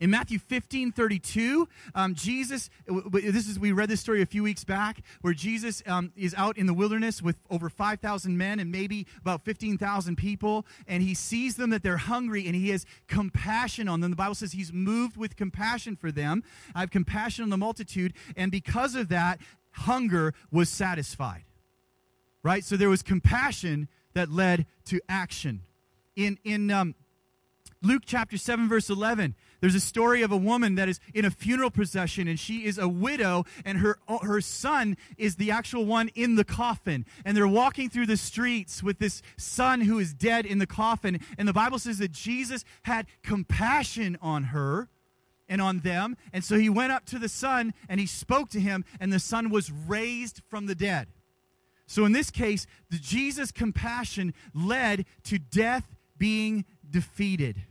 In 0.00 0.10
Matthew 0.10 0.38
15, 0.38 0.92
32, 0.92 1.68
um, 1.94 2.14
Jesus, 2.14 2.70
this 3.12 3.48
is, 3.48 3.58
we 3.58 3.72
read 3.72 3.88
this 3.88 4.00
story 4.00 4.22
a 4.22 4.26
few 4.26 4.42
weeks 4.42 4.64
back, 4.64 5.02
where 5.20 5.34
Jesus 5.34 5.82
um, 5.86 6.12
is 6.16 6.34
out 6.36 6.58
in 6.58 6.66
the 6.66 6.74
wilderness 6.74 7.22
with 7.22 7.36
over 7.50 7.68
5,000 7.68 8.36
men 8.36 8.58
and 8.58 8.70
maybe 8.72 9.06
about 9.20 9.42
15,000 9.42 10.16
people, 10.16 10.66
and 10.86 11.02
he 11.02 11.14
sees 11.14 11.56
them 11.56 11.70
that 11.70 11.82
they're 11.82 11.96
hungry 11.96 12.46
and 12.46 12.56
he 12.56 12.70
has 12.70 12.84
compassion 13.06 13.88
on 13.88 14.00
them. 14.00 14.10
The 14.10 14.16
Bible 14.16 14.34
says 14.34 14.52
he's 14.52 14.72
moved 14.72 15.16
with 15.16 15.36
compassion 15.36 15.96
for 15.96 16.10
them. 16.10 16.42
I 16.74 16.80
have 16.80 16.90
compassion 16.90 17.44
on 17.44 17.50
the 17.50 17.56
multitude, 17.56 18.14
and 18.36 18.50
because 18.50 18.94
of 18.94 19.08
that, 19.08 19.38
hunger 19.72 20.34
was 20.50 20.68
satisfied. 20.68 21.44
Right? 22.42 22.64
So 22.64 22.76
there 22.76 22.90
was 22.90 23.02
compassion 23.02 23.88
that 24.12 24.30
led 24.30 24.66
to 24.86 25.00
action. 25.08 25.62
In, 26.16 26.38
in 26.44 26.70
um, 26.70 26.94
Luke 27.84 28.04
chapter 28.06 28.38
7, 28.38 28.66
verse 28.66 28.88
11, 28.88 29.34
there's 29.60 29.74
a 29.74 29.80
story 29.80 30.22
of 30.22 30.32
a 30.32 30.36
woman 30.36 30.76
that 30.76 30.88
is 30.88 31.00
in 31.12 31.26
a 31.26 31.30
funeral 31.30 31.70
procession, 31.70 32.26
and 32.26 32.40
she 32.40 32.64
is 32.64 32.78
a 32.78 32.88
widow, 32.88 33.44
and 33.64 33.78
her, 33.78 33.98
her 34.22 34.40
son 34.40 34.96
is 35.18 35.36
the 35.36 35.50
actual 35.50 35.84
one 35.84 36.08
in 36.14 36.36
the 36.36 36.44
coffin. 36.44 37.04
And 37.26 37.36
they're 37.36 37.46
walking 37.46 37.90
through 37.90 38.06
the 38.06 38.16
streets 38.16 38.82
with 38.82 38.98
this 38.98 39.20
son 39.36 39.82
who 39.82 39.98
is 39.98 40.14
dead 40.14 40.46
in 40.46 40.58
the 40.58 40.66
coffin. 40.66 41.20
And 41.36 41.46
the 41.46 41.52
Bible 41.52 41.78
says 41.78 41.98
that 41.98 42.10
Jesus 42.10 42.64
had 42.84 43.06
compassion 43.22 44.16
on 44.22 44.44
her 44.44 44.88
and 45.46 45.60
on 45.60 45.80
them. 45.80 46.16
And 46.32 46.42
so 46.42 46.56
he 46.56 46.70
went 46.70 46.92
up 46.92 47.04
to 47.06 47.18
the 47.18 47.28
son 47.28 47.74
and 47.86 48.00
he 48.00 48.06
spoke 48.06 48.48
to 48.50 48.60
him, 48.60 48.86
and 48.98 49.12
the 49.12 49.20
son 49.20 49.50
was 49.50 49.70
raised 49.70 50.40
from 50.48 50.66
the 50.66 50.74
dead. 50.74 51.08
So 51.86 52.06
in 52.06 52.12
this 52.12 52.30
case, 52.30 52.66
the 52.88 52.98
Jesus' 52.98 53.52
compassion 53.52 54.32
led 54.54 55.04
to 55.24 55.38
death 55.38 55.94
being 56.16 56.64
defeated. 56.88 57.62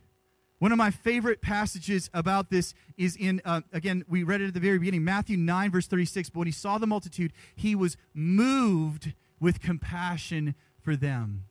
One 0.63 0.71
of 0.71 0.77
my 0.77 0.91
favorite 0.91 1.41
passages 1.41 2.09
about 2.13 2.49
this 2.49 2.73
is 2.95 3.17
in, 3.17 3.41
uh, 3.43 3.63
again, 3.73 4.05
we 4.07 4.23
read 4.23 4.39
it 4.39 4.47
at 4.47 4.53
the 4.53 4.61
very 4.61 4.79
beginning, 4.79 5.03
Matthew 5.03 5.35
9, 5.35 5.71
verse 5.71 5.87
36. 5.87 6.29
But 6.29 6.39
when 6.39 6.47
he 6.47 6.53
saw 6.53 6.77
the 6.77 6.87
multitude, 6.87 7.33
he 7.53 7.75
was 7.75 7.97
moved 8.13 9.11
with 9.41 9.59
compassion 9.59 10.55
for 10.81 10.95
them. 10.95 11.43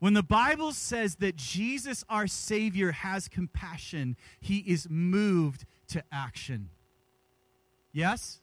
When 0.00 0.12
the 0.12 0.22
Bible 0.22 0.72
says 0.72 1.14
that 1.14 1.36
Jesus, 1.36 2.04
our 2.10 2.26
Savior, 2.26 2.92
has 2.92 3.26
compassion, 3.26 4.18
he 4.38 4.58
is 4.58 4.86
moved 4.90 5.64
to 5.88 6.04
action. 6.12 6.68
Yes? 7.90 8.40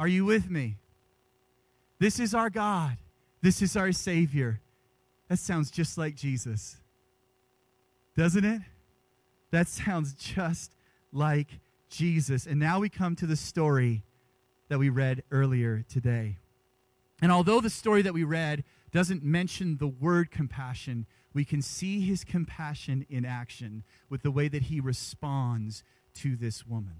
Are 0.00 0.08
you 0.08 0.24
with 0.24 0.50
me? 0.50 0.78
This 2.00 2.18
is 2.18 2.34
our 2.34 2.50
God. 2.50 2.96
This 3.40 3.62
is 3.62 3.76
our 3.76 3.92
Savior. 3.92 4.60
That 5.28 5.38
sounds 5.38 5.70
just 5.70 5.96
like 5.96 6.16
Jesus, 6.16 6.78
doesn't 8.16 8.44
it? 8.44 8.62
That 9.56 9.68
sounds 9.68 10.12
just 10.12 10.74
like 11.14 11.60
Jesus. 11.88 12.44
And 12.44 12.60
now 12.60 12.78
we 12.78 12.90
come 12.90 13.16
to 13.16 13.24
the 13.24 13.36
story 13.36 14.02
that 14.68 14.78
we 14.78 14.90
read 14.90 15.22
earlier 15.30 15.82
today. 15.88 16.36
And 17.22 17.32
although 17.32 17.62
the 17.62 17.70
story 17.70 18.02
that 18.02 18.12
we 18.12 18.22
read 18.22 18.64
doesn't 18.92 19.24
mention 19.24 19.78
the 19.78 19.86
word 19.86 20.30
compassion, 20.30 21.06
we 21.32 21.46
can 21.46 21.62
see 21.62 22.02
his 22.02 22.22
compassion 22.22 23.06
in 23.08 23.24
action 23.24 23.82
with 24.10 24.20
the 24.20 24.30
way 24.30 24.48
that 24.48 24.64
he 24.64 24.78
responds 24.78 25.82
to 26.16 26.36
this 26.36 26.66
woman. 26.66 26.96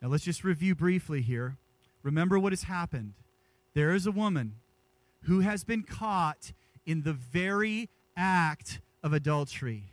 Now, 0.00 0.06
let's 0.06 0.22
just 0.22 0.44
review 0.44 0.76
briefly 0.76 1.20
here. 1.20 1.56
Remember 2.04 2.38
what 2.38 2.52
has 2.52 2.62
happened. 2.62 3.14
There 3.74 3.92
is 3.92 4.06
a 4.06 4.12
woman 4.12 4.54
who 5.22 5.40
has 5.40 5.64
been 5.64 5.82
caught 5.82 6.52
in 6.86 7.02
the 7.02 7.12
very 7.12 7.90
act 8.16 8.80
of 9.02 9.12
adultery 9.12 9.91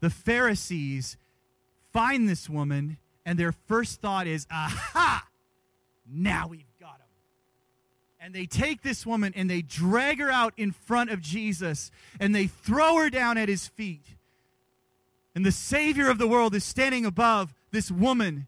the 0.00 0.10
Pharisees 0.10 1.16
find 1.92 2.28
this 2.28 2.48
woman, 2.48 2.98
and 3.24 3.38
their 3.38 3.52
first 3.52 4.00
thought 4.00 4.26
is, 4.26 4.46
aha, 4.50 5.26
now 6.10 6.48
we've 6.48 6.64
got 6.80 6.96
him. 6.96 7.06
And 8.20 8.34
they 8.34 8.46
take 8.46 8.82
this 8.82 9.06
woman 9.06 9.32
and 9.36 9.48
they 9.48 9.62
drag 9.62 10.18
her 10.18 10.30
out 10.30 10.52
in 10.56 10.72
front 10.72 11.10
of 11.10 11.20
Jesus 11.20 11.90
and 12.18 12.34
they 12.34 12.46
throw 12.46 12.96
her 12.96 13.10
down 13.10 13.38
at 13.38 13.48
his 13.48 13.68
feet. 13.68 14.16
And 15.34 15.46
the 15.46 15.52
Savior 15.52 16.10
of 16.10 16.18
the 16.18 16.26
world 16.26 16.54
is 16.54 16.64
standing 16.64 17.06
above 17.06 17.54
this 17.70 17.90
woman 17.90 18.46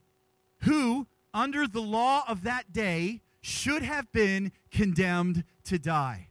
who, 0.62 1.06
under 1.32 1.66
the 1.68 1.80
law 1.80 2.24
of 2.26 2.42
that 2.42 2.72
day, 2.72 3.20
should 3.40 3.82
have 3.82 4.10
been 4.12 4.52
condemned 4.70 5.44
to 5.64 5.78
die. 5.78 6.29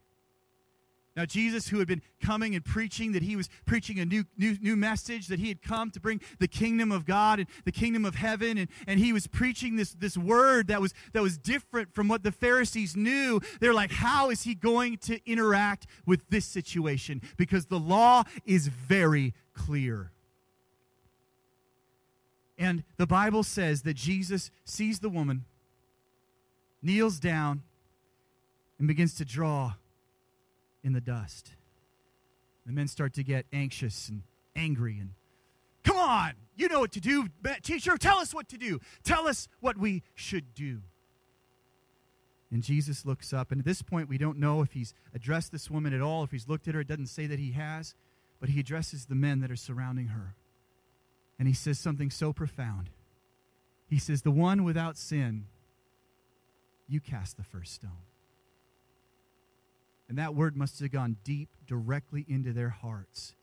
Now, 1.20 1.26
Jesus, 1.26 1.68
who 1.68 1.80
had 1.80 1.88
been 1.90 2.02
coming 2.24 2.56
and 2.56 2.64
preaching, 2.64 3.12
that 3.12 3.24
he 3.24 3.36
was 3.36 3.50
preaching 3.66 4.00
a 4.00 4.06
new, 4.06 4.24
new, 4.38 4.56
new 4.62 4.78
message, 4.78 5.28
that 5.28 5.38
he 5.38 5.50
had 5.50 5.62
come 5.62 5.92
to 5.92 6.00
bring 6.00 6.22
the 6.40 6.48
kingdom 6.48 6.94
of 6.94 7.06
God 7.06 7.40
and 7.40 7.50
the 7.66 7.74
kingdom 7.74 8.06
of 8.06 8.16
heaven, 8.16 8.58
and, 8.58 8.70
and 8.88 9.02
he 9.02 9.12
was 9.12 9.28
preaching 9.28 9.76
this, 9.76 9.92
this 9.92 10.18
word 10.18 10.68
that 10.68 10.80
was, 10.80 10.94
that 11.12 11.22
was 11.22 11.38
different 11.38 11.94
from 11.94 12.08
what 12.08 12.24
the 12.24 12.32
Pharisees 12.32 12.96
knew. 12.96 13.42
They're 13.60 13.74
like, 13.74 13.92
how 13.92 14.30
is 14.30 14.44
he 14.44 14.56
going 14.56 14.98
to 15.00 15.20
interact 15.30 15.88
with 16.06 16.22
this 16.30 16.46
situation? 16.46 17.22
Because 17.36 17.66
the 17.66 17.80
law 17.80 18.24
is 18.46 18.70
very 18.70 19.34
clear. 19.54 20.12
And 22.58 22.86
the 22.96 23.08
Bible 23.08 23.44
says 23.44 23.82
that 23.82 23.96
Jesus 23.96 24.52
sees 24.64 25.00
the 25.00 25.10
woman, 25.10 25.44
kneels 26.82 27.20
down, 27.20 27.64
and 28.78 28.88
begins 28.88 29.16
to 29.16 29.26
draw 29.26 29.74
in 30.84 30.94
the 30.94 31.02
dust. 31.02 31.52
The 32.66 32.72
men 32.72 32.88
start 32.88 33.14
to 33.14 33.24
get 33.24 33.46
anxious 33.52 34.10
and 34.10 34.24
angry 34.56 34.98
and, 35.00 35.12
come 35.84 35.98
on, 35.98 36.34
you 36.56 36.68
know 36.68 36.82
what 36.82 36.92
to 36.92 37.00
do. 37.00 37.28
Teacher, 37.64 37.98
tell 37.98 38.18
us 38.18 38.34
what 38.34 38.50
to 38.50 38.58
do. 38.58 38.80
Tell 39.04 39.28
us 39.28 39.48
what 39.60 39.78
we 39.78 40.04
should 40.14 40.54
do. 40.54 40.82
And 42.52 42.64
Jesus 42.64 43.06
looks 43.06 43.32
up, 43.32 43.52
and 43.52 43.60
at 43.60 43.66
this 43.66 43.82
point, 43.82 44.10
we 44.10 44.18
don't 44.18 44.40
know 44.40 44.62
if 44.62 44.74
he's 44.74 44.94
addressed 45.14 45.52
this 45.52 45.70
woman 45.70 45.94
at 45.94 46.02
all, 46.02 46.24
if 46.24 46.32
he's 46.32 46.48
looked 46.48 46.68
at 46.68 46.74
her. 46.74 46.82
It 46.82 46.88
doesn't 46.88 47.08
say 47.08 47.28
that 47.28 47.38
he 47.38 47.52
has, 47.52 47.94
but 48.40 48.50
he 48.50 48.60
addresses 48.60 49.06
the 49.06 49.16
men 49.16 49.40
that 49.42 49.52
are 49.52 49.56
surrounding 49.56 50.08
her. 50.08 50.36
And 51.38 51.48
he 51.48 51.54
says 51.54 51.80
something 51.80 52.10
so 52.10 52.34
profound. 52.34 52.90
He 53.88 54.00
says, 54.00 54.24
The 54.24 54.32
one 54.32 54.64
without 54.64 54.98
sin, 54.98 55.46
you 56.88 57.00
cast 57.00 57.38
the 57.38 57.44
first 57.44 57.74
stone. 57.74 58.09
And 60.10 60.18
that 60.18 60.34
word 60.34 60.58
must 60.58 60.80
have 60.80 60.92
gone 60.92 61.18
deep 61.24 61.50
directly 61.68 62.26
into 62.28 62.52
their 62.52 62.70
hearts. 62.70 63.36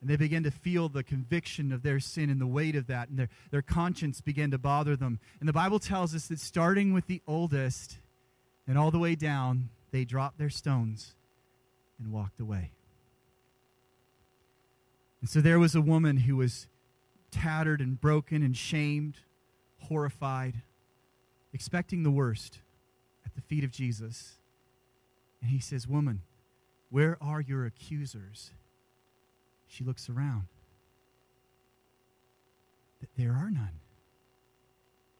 And 0.00 0.08
they 0.08 0.16
began 0.16 0.42
to 0.44 0.50
feel 0.50 0.88
the 0.88 1.02
conviction 1.02 1.72
of 1.72 1.82
their 1.82 1.98
sin 1.98 2.30
and 2.30 2.40
the 2.40 2.46
weight 2.46 2.76
of 2.76 2.86
that, 2.86 3.08
and 3.08 3.18
their, 3.18 3.28
their 3.50 3.62
conscience 3.62 4.20
began 4.20 4.50
to 4.50 4.58
bother 4.58 4.96
them. 4.96 5.18
And 5.40 5.48
the 5.48 5.52
Bible 5.52 5.78
tells 5.78 6.14
us 6.14 6.26
that 6.28 6.38
starting 6.38 6.92
with 6.92 7.06
the 7.06 7.22
oldest 7.26 7.98
and 8.66 8.78
all 8.78 8.90
the 8.90 8.98
way 8.98 9.14
down, 9.14 9.70
they 9.90 10.04
dropped 10.04 10.38
their 10.38 10.50
stones 10.50 11.14
and 11.98 12.12
walked 12.12 12.40
away. 12.40 12.70
And 15.20 15.28
so 15.28 15.40
there 15.40 15.58
was 15.58 15.74
a 15.74 15.82
woman 15.82 16.18
who 16.18 16.36
was 16.36 16.66
tattered 17.30 17.80
and 17.80 18.00
broken 18.00 18.42
and 18.42 18.56
shamed, 18.56 19.16
horrified, 19.80 20.62
expecting 21.52 22.02
the 22.02 22.10
worst 22.10 22.60
at 23.26 23.34
the 23.34 23.42
feet 23.42 23.64
of 23.64 23.70
Jesus. 23.70 24.39
And 25.40 25.50
he 25.50 25.60
says, 25.60 25.86
Woman, 25.86 26.22
where 26.90 27.16
are 27.20 27.40
your 27.40 27.64
accusers? 27.64 28.50
She 29.66 29.84
looks 29.84 30.08
around. 30.08 30.48
There 33.16 33.32
are 33.32 33.50
none. 33.50 33.80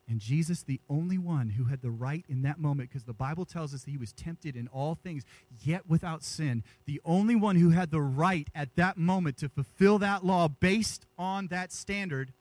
And 0.08 0.18
Jesus, 0.18 0.64
the 0.64 0.80
only 0.90 1.18
one 1.18 1.50
who 1.50 1.66
had 1.66 1.82
the 1.82 1.90
right 1.90 2.24
in 2.28 2.42
that 2.42 2.58
moment, 2.58 2.88
because 2.88 3.04
the 3.04 3.12
Bible 3.12 3.44
tells 3.44 3.72
us 3.72 3.84
that 3.84 3.90
he 3.92 3.96
was 3.96 4.12
tempted 4.12 4.56
in 4.56 4.66
all 4.68 4.96
things, 4.96 5.24
yet 5.62 5.88
without 5.88 6.24
sin, 6.24 6.64
the 6.84 7.00
only 7.04 7.36
one 7.36 7.54
who 7.54 7.70
had 7.70 7.92
the 7.92 8.00
right 8.00 8.48
at 8.52 8.74
that 8.74 8.98
moment 8.98 9.36
to 9.38 9.48
fulfill 9.48 10.00
that 10.00 10.24
law 10.24 10.48
based 10.48 11.06
on 11.16 11.46
that 11.48 11.70
standard, 11.70 12.32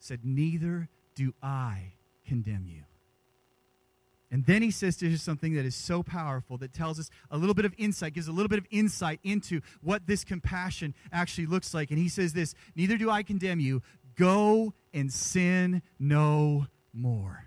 said, 0.00 0.20
Neither 0.24 0.88
do 1.14 1.32
I 1.40 1.92
condemn 2.26 2.66
you. 2.66 2.82
And 4.30 4.44
then 4.44 4.60
he 4.60 4.70
says 4.70 4.96
to 4.98 5.12
us 5.12 5.22
something 5.22 5.54
that 5.54 5.64
is 5.64 5.74
so 5.74 6.02
powerful 6.02 6.58
that 6.58 6.74
tells 6.74 7.00
us 7.00 7.08
a 7.30 7.38
little 7.38 7.54
bit 7.54 7.64
of 7.64 7.74
insight, 7.78 8.12
gives 8.12 8.28
a 8.28 8.32
little 8.32 8.48
bit 8.48 8.58
of 8.58 8.66
insight 8.70 9.20
into 9.24 9.62
what 9.82 10.06
this 10.06 10.22
compassion 10.22 10.94
actually 11.10 11.46
looks 11.46 11.72
like. 11.72 11.90
And 11.90 11.98
he 11.98 12.08
says 12.08 12.34
this 12.34 12.54
Neither 12.76 12.98
do 12.98 13.10
I 13.10 13.22
condemn 13.22 13.60
you. 13.60 13.82
Go 14.16 14.74
and 14.92 15.12
sin 15.12 15.82
no 15.98 16.66
more. 16.92 17.44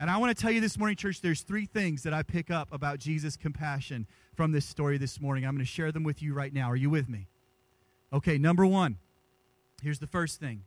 And 0.00 0.10
I 0.10 0.16
want 0.16 0.36
to 0.36 0.40
tell 0.40 0.50
you 0.50 0.60
this 0.60 0.78
morning, 0.78 0.96
church, 0.96 1.20
there's 1.20 1.42
three 1.42 1.66
things 1.66 2.02
that 2.04 2.14
I 2.14 2.22
pick 2.22 2.50
up 2.50 2.72
about 2.72 2.98
Jesus' 2.98 3.36
compassion 3.36 4.06
from 4.34 4.50
this 4.50 4.64
story 4.64 4.98
this 4.98 5.20
morning. 5.20 5.44
I'm 5.44 5.54
going 5.54 5.64
to 5.64 5.70
share 5.70 5.92
them 5.92 6.02
with 6.02 6.22
you 6.22 6.34
right 6.34 6.52
now. 6.52 6.70
Are 6.70 6.76
you 6.76 6.90
with 6.90 7.08
me? 7.08 7.28
Okay, 8.12 8.38
number 8.38 8.66
one. 8.66 8.98
Here's 9.82 9.98
the 9.98 10.06
first 10.06 10.40
thing 10.40 10.62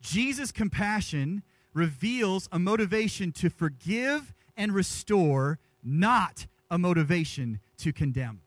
Jesus' 0.00 0.50
compassion 0.50 1.42
reveals 1.74 2.48
a 2.50 2.58
motivation 2.58 3.32
to 3.32 3.50
forgive 3.50 4.32
and 4.56 4.74
restore, 4.74 5.58
not 5.84 6.46
a 6.70 6.78
motivation 6.78 7.60
to 7.78 7.92
condemn. 7.92 8.40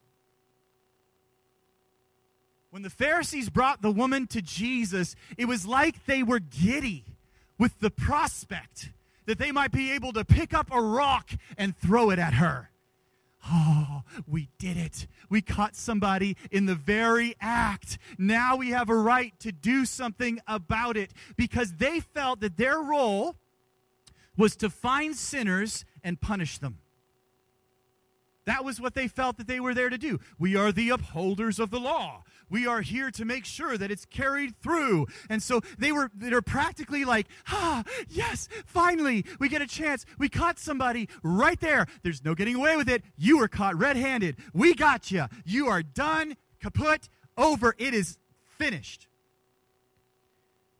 When 2.71 2.83
the 2.83 2.89
Pharisees 2.89 3.49
brought 3.49 3.81
the 3.81 3.91
woman 3.91 4.27
to 4.27 4.41
Jesus, 4.41 5.15
it 5.37 5.45
was 5.45 5.65
like 5.65 6.05
they 6.05 6.21
were 6.21 6.39
giddy 6.39 7.03
with 7.57 7.79
the 7.79 7.89
prospect 7.89 8.89
that 9.25 9.37
they 9.37 9.51
might 9.51 9.71
be 9.71 9.91
able 9.91 10.13
to 10.13 10.23
pick 10.23 10.53
up 10.53 10.67
a 10.71 10.81
rock 10.81 11.31
and 11.57 11.75
throw 11.77 12.09
it 12.09 12.19
at 12.19 12.35
her. 12.35 12.69
Oh, 13.47 14.03
we 14.27 14.49
did 14.59 14.77
it. 14.77 15.07
We 15.29 15.41
caught 15.41 15.75
somebody 15.75 16.35
in 16.51 16.65
the 16.65 16.75
very 16.75 17.35
act. 17.39 17.97
Now 18.17 18.55
we 18.55 18.69
have 18.69 18.89
a 18.89 18.95
right 18.95 19.33
to 19.39 19.51
do 19.51 19.85
something 19.85 20.39
about 20.47 20.97
it 20.97 21.11
because 21.37 21.73
they 21.75 21.99
felt 21.99 22.41
that 22.41 22.57
their 22.57 22.79
role 22.81 23.35
was 24.39 24.55
to 24.55 24.69
find 24.69 25.15
sinners 25.17 25.83
and 26.01 26.19
punish 26.19 26.59
them. 26.59 26.79
That 28.45 28.63
was 28.63 28.79
what 28.79 28.95
they 28.95 29.09
felt 29.09 29.37
that 29.37 29.47
they 29.47 29.59
were 29.59 29.75
there 29.75 29.89
to 29.89 29.97
do. 29.97 30.17
We 30.39 30.55
are 30.55 30.71
the 30.71 30.89
upholders 30.89 31.59
of 31.59 31.69
the 31.69 31.79
law. 31.79 32.23
We 32.49 32.65
are 32.65 32.81
here 32.81 33.11
to 33.11 33.25
make 33.25 33.43
sure 33.43 33.77
that 33.77 33.91
it's 33.91 34.05
carried 34.05 34.55
through. 34.61 35.07
And 35.29 35.43
so 35.43 35.59
they 35.77 35.91
were 35.91 36.09
they're 36.15 36.41
practically 36.41 37.03
like, 37.03 37.27
ah, 37.49 37.83
yes, 38.07 38.47
finally, 38.65 39.25
we 39.39 39.49
get 39.49 39.61
a 39.61 39.67
chance. 39.67 40.05
We 40.17 40.29
caught 40.29 40.57
somebody 40.57 41.09
right 41.21 41.59
there. 41.59 41.85
There's 42.01 42.23
no 42.23 42.33
getting 42.33 42.55
away 42.55 42.77
with 42.77 42.89
it. 42.89 43.03
You 43.17 43.39
were 43.39 43.49
caught 43.49 43.77
red-handed. 43.77 44.37
We 44.53 44.73
got 44.73 45.11
you. 45.11 45.25
You 45.45 45.67
are 45.67 45.83
done, 45.83 46.37
kaput, 46.61 47.09
over. 47.37 47.75
It 47.77 47.93
is 47.93 48.17
finished. 48.57 49.07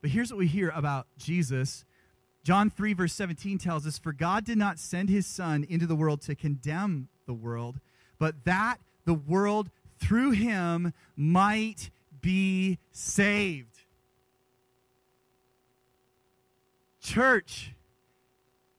But 0.00 0.10
here's 0.10 0.32
what 0.32 0.38
we 0.38 0.46
hear 0.46 0.70
about 0.70 1.06
Jesus 1.18 1.84
John 2.42 2.70
3, 2.70 2.94
verse 2.94 3.12
17 3.12 3.58
tells 3.58 3.86
us, 3.86 3.98
For 3.98 4.12
God 4.12 4.44
did 4.44 4.58
not 4.58 4.78
send 4.78 5.08
his 5.08 5.26
Son 5.26 5.64
into 5.68 5.86
the 5.86 5.94
world 5.94 6.22
to 6.22 6.34
condemn 6.34 7.08
the 7.26 7.34
world, 7.34 7.80
but 8.18 8.44
that 8.44 8.78
the 9.04 9.14
world 9.14 9.70
through 9.98 10.30
him 10.32 10.92
might 11.16 11.90
be 12.22 12.78
saved. 12.92 13.76
Church, 17.02 17.74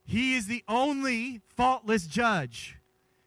he 0.06 0.36
is 0.36 0.48
the 0.48 0.64
only 0.68 1.42
faultless 1.56 2.08
judge. 2.08 2.78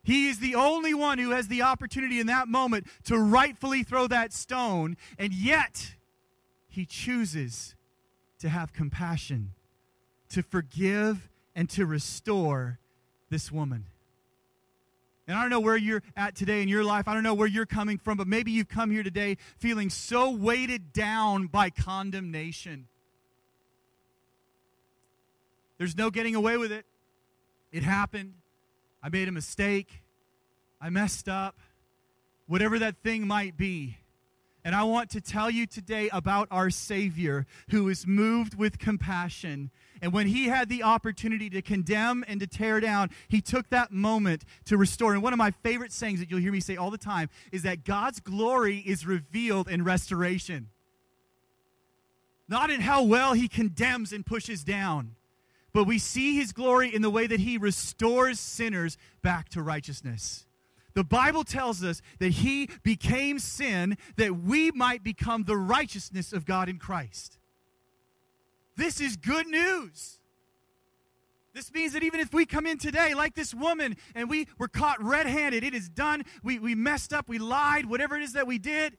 He 0.03 0.29
is 0.29 0.39
the 0.39 0.55
only 0.55 0.93
one 0.95 1.19
who 1.19 1.31
has 1.31 1.49
the 1.49 1.63
opportunity 1.63 2.21
in 2.21 2.27
that 2.27 2.49
moment 2.49 2.87
to 3.05 3.19
rightfully 3.19 3.83
throw 3.83 4.07
that 4.09 4.33
stone, 4.33 4.97
and 5.19 5.33
yet 5.33 5.95
he 6.69 6.85
chooses 6.85 7.75
to 8.41 8.49
have 8.49 8.73
compassion 8.73 9.53
to 10.31 10.43
forgive 10.43 11.29
and 11.55 11.69
to 11.71 11.87
restore 11.87 12.79
this 13.31 13.51
woman. 13.51 13.87
And 15.27 15.39
I 15.39 15.41
don't 15.41 15.51
know 15.51 15.61
where 15.61 15.77
you're 15.77 16.03
at 16.17 16.35
today 16.35 16.61
in 16.61 16.69
your 16.69 16.85
life. 16.85 17.09
I 17.09 17.15
don't 17.15 17.23
know 17.23 17.35
where 17.35 17.49
you're 17.49 17.67
coming 17.67 17.97
from, 17.97 18.19
but 18.19 18.27
maybe 18.27 18.51
you've 18.51 18.69
come 18.69 18.91
here 18.91 19.03
today 19.03 19.39
feeling 19.59 19.89
so 19.89 20.31
weighted 20.31 20.93
down 20.93 21.47
by 21.47 21.71
condemnation. 21.71 22.89
There's 25.79 25.97
no 25.97 26.11
getting 26.11 26.35
away 26.35 26.57
with 26.57 26.73
it. 26.73 26.85
It 27.73 27.83
happened. 27.83 28.35
I 29.03 29.09
made 29.09 29.29
a 29.29 29.33
mistake. 29.33 30.03
I 30.81 30.91
messed 30.91 31.29
up. 31.29 31.59
Whatever 32.47 32.79
that 32.81 32.97
thing 33.03 33.27
might 33.27 33.57
be. 33.57 33.97
And 34.65 34.75
I 34.75 34.83
want 34.85 35.11
to 35.11 35.21
tell 35.21 35.51
you 35.51 35.67
today 35.67 36.09
about 36.11 36.49
our 36.51 36.71
Savior 36.71 37.47
who 37.69 37.91
is 37.91 38.07
moved 38.07 38.55
with 38.55 38.79
compassion. 38.79 39.71
And 40.01 40.11
when 40.11 40.27
he 40.27 40.47
had 40.47 40.71
the 40.71 40.83
opportunity 40.83 41.51
to 41.51 41.61
condemn 41.61 42.25
and 42.27 42.41
to 42.41 42.47
tear 42.47 42.81
down, 42.81 43.11
he 43.29 43.43
took 43.43 43.69
that 43.69 43.93
moment 43.93 44.45
to 44.65 44.79
restore. 44.79 45.13
And 45.13 45.23
one 45.23 45.35
of 45.35 45.39
my 45.39 45.51
favorite 45.51 45.93
sayings 45.93 46.21
that 46.21 46.31
you'll 46.31 46.41
hear 46.41 46.51
me 46.51 46.61
say 46.61 46.77
all 46.77 46.91
the 46.91 46.97
time 46.97 47.29
is 47.53 47.63
that 47.63 47.85
God's 47.85 48.21
glory 48.21 48.79
is 48.79 49.07
revealed 49.07 49.69
in 49.69 49.85
restoration. 49.85 50.71
Not 52.49 52.71
in 52.71 52.81
how 52.81 53.03
well 53.03 53.35
he 53.35 53.49
condemns 53.49 54.15
and 54.15 54.25
pushes 54.25 54.65
down, 54.65 55.15
but 55.75 55.85
we 55.85 55.99
see 55.99 56.37
his 56.37 56.53
glory 56.53 56.95
in 56.95 57.03
the 57.03 57.11
way 57.11 57.27
that 57.27 57.41
he 57.41 57.59
restores 57.59 58.41
sinners 58.41 58.97
back 59.21 59.51
to 59.51 59.63
righteousness. 59.63 60.47
The 60.95 61.05
Bible 61.05 61.43
tells 61.43 61.83
us 61.83 62.01
that 62.21 62.31
he 62.31 62.71
became 62.83 63.39
sin 63.39 63.99
that 64.17 64.37
we 64.37 64.71
might 64.71 65.03
become 65.03 65.43
the 65.45 65.57
righteousness 65.57 66.33
of 66.33 66.47
God 66.47 66.69
in 66.69 66.79
Christ. 66.79 67.39
This 68.77 69.01
is 69.01 69.17
good 69.17 69.47
news. 69.47 70.19
This 71.53 71.73
means 71.73 71.93
that 71.93 72.03
even 72.03 72.19
if 72.19 72.33
we 72.33 72.47
come 72.47 72.67
in 72.67 72.79
today 72.79 73.15
like 73.15 73.35
this 73.35 73.55
woman 73.55 73.97
and 74.15 74.29
we 74.29 74.49
were 74.59 74.67
caught 74.67 75.03
red 75.03 75.27
handed, 75.27 75.63
it 75.63 75.75
is 75.75 75.89
done, 75.89 76.25
we, 76.43 76.59
we 76.59 76.75
messed 76.75 77.13
up, 77.13 77.29
we 77.29 77.39
lied, 77.39 77.87
whatever 77.87 78.17
it 78.17 78.23
is 78.23 78.33
that 78.33 78.47
we 78.47 78.59
did, 78.59 78.97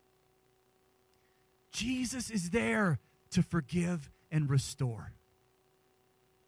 Jesus 1.72 2.30
is 2.30 2.52
there 2.52 3.00
to 3.32 3.44
forgive 3.44 4.10
and 4.32 4.50
restore. 4.50 5.12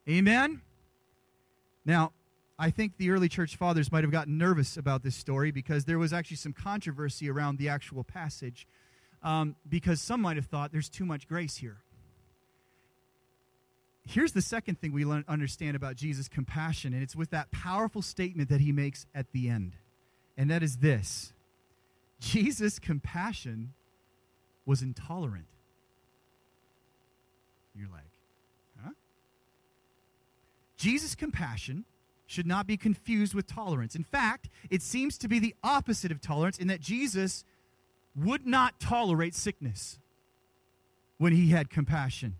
Amen? 0.08 0.62
Now, 1.86 2.14
I 2.60 2.72
think 2.72 2.98
the 2.98 3.12
early 3.12 3.30
church 3.30 3.56
fathers 3.56 3.92
might 3.92 4.04
have 4.04 4.12
gotten 4.12 4.38
nervous 4.38 4.78
about 4.78 5.04
this 5.04 5.16
story 5.16 5.52
because 5.52 5.86
there 5.86 6.00
was 6.00 6.12
actually 6.12 6.38
some 6.38 6.54
controversy 6.54 7.30
around 7.30 7.60
the 7.60 7.70
actual 7.70 8.04
passage 8.04 8.68
um, 9.22 9.56
because 9.68 10.02
some 10.02 10.22
might 10.22 10.38
have 10.38 10.48
thought 10.48 10.72
there's 10.72 10.90
too 10.90 11.06
much 11.06 11.28
grace 11.28 11.58
here. 11.58 11.78
Here's 14.08 14.32
the 14.32 14.42
second 14.42 14.80
thing 14.80 14.94
we 14.94 15.06
understand 15.28 15.76
about 15.76 15.98
Jesus' 15.98 16.30
compassion, 16.30 16.94
and 16.94 17.04
it's 17.04 17.16
with 17.16 17.30
that 17.32 17.52
powerful 17.52 18.02
statement 18.02 18.50
that 18.50 18.62
he 18.62 18.72
makes 18.72 19.06
at 19.14 19.32
the 19.34 19.50
end. 19.50 19.76
And 20.38 20.50
that 20.50 20.64
is 20.64 20.78
this 20.78 21.34
Jesus' 22.20 22.80
compassion 22.80 23.74
was 24.66 24.82
intolerant. 24.82 25.48
You're 27.76 27.90
like, 27.90 28.10
huh? 28.84 28.92
Jesus' 30.78 31.14
compassion 31.14 31.86
should 32.28 32.46
not 32.46 32.68
be 32.68 32.78
confused 32.78 33.34
with 33.34 33.48
tolerance. 33.48 33.96
In 33.96 34.04
fact, 34.04 34.50
it 34.70 34.82
seems 34.82 35.18
to 35.18 35.28
be 35.28 35.40
the 35.40 35.56
opposite 35.64 36.12
of 36.12 36.22
tolerance 36.22 36.60
in 36.60 36.68
that 36.68 36.82
Jesus 36.82 37.46
would 38.16 38.46
not 38.46 38.80
tolerate 38.80 39.34
sickness 39.34 39.98
when 41.18 41.34
he 41.34 41.50
had 41.50 41.70
compassion. 41.70 42.36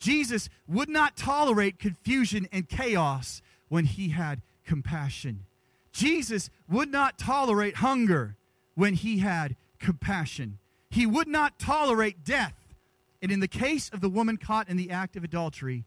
Jesus 0.00 0.48
would 0.66 0.88
not 0.88 1.16
tolerate 1.16 1.78
confusion 1.78 2.48
and 2.52 2.68
chaos 2.68 3.40
when 3.68 3.84
he 3.84 4.10
had 4.10 4.42
compassion. 4.66 5.44
Jesus 5.92 6.50
would 6.68 6.90
not 6.90 7.18
tolerate 7.18 7.76
hunger 7.76 8.36
when 8.74 8.94
he 8.94 9.18
had 9.18 9.56
compassion. 9.78 10.58
He 10.90 11.06
would 11.06 11.28
not 11.28 11.58
tolerate 11.58 12.24
death. 12.24 12.74
And 13.20 13.32
in 13.32 13.40
the 13.40 13.48
case 13.48 13.90
of 13.92 14.00
the 14.00 14.08
woman 14.08 14.36
caught 14.36 14.68
in 14.68 14.76
the 14.76 14.90
act 14.90 15.16
of 15.16 15.24
adultery, 15.24 15.84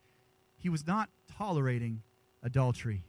he 0.58 0.70
was 0.70 0.86
not 0.86 1.10
tolerating 1.38 2.02
adultery. 2.44 3.04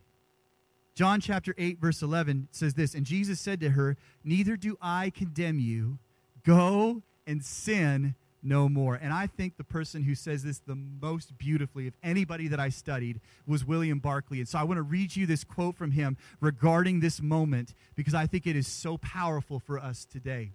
John 0.95 1.21
chapter 1.21 1.55
8, 1.57 1.81
verse 1.81 2.03
11 2.03 2.49
says 2.51 2.75
this 2.75 2.95
And 2.95 3.07
Jesus 3.07 3.41
said 3.41 3.61
to 3.61 3.71
her, 3.71 3.97
Neither 4.25 4.57
do 4.57 4.77
I 4.81 5.11
condemn 5.11 5.59
you. 5.59 5.99
Go 6.45 7.03
and 7.27 7.45
sin 7.45 8.15
no 8.43 8.69
more. 8.69 8.97
And 8.97 9.13
I 9.13 9.27
think 9.27 9.57
the 9.57 9.65
person 9.65 10.03
who 10.03 10.15
says 10.15 10.43
this 10.43 10.59
the 10.59 10.75
most 10.75 11.39
beautifully 11.39 11.87
of 11.87 11.95
anybody 12.03 12.49
that 12.49 12.59
I 12.61 12.69
studied 12.69 13.21
was 13.47 13.65
William 13.65 14.01
Barclay. 14.01 14.39
And 14.39 14.49
so 14.49 14.59
I 14.59 14.65
want 14.65 14.79
to 14.79 14.83
read 14.83 15.15
you 15.15 15.27
this 15.27 15.45
quote 15.45 15.77
from 15.77 15.93
him 15.93 16.17
regarding 16.41 17.01
this 17.01 17.23
moment 17.23 17.75
because 17.95 18.15
I 18.15 18.27
think 18.27 18.47
it 18.47 18.57
is 18.57 18.67
so 18.67 18.99
powerful 18.99 19.61
for 19.61 19.79
us 19.79 20.05
today. 20.05 20.51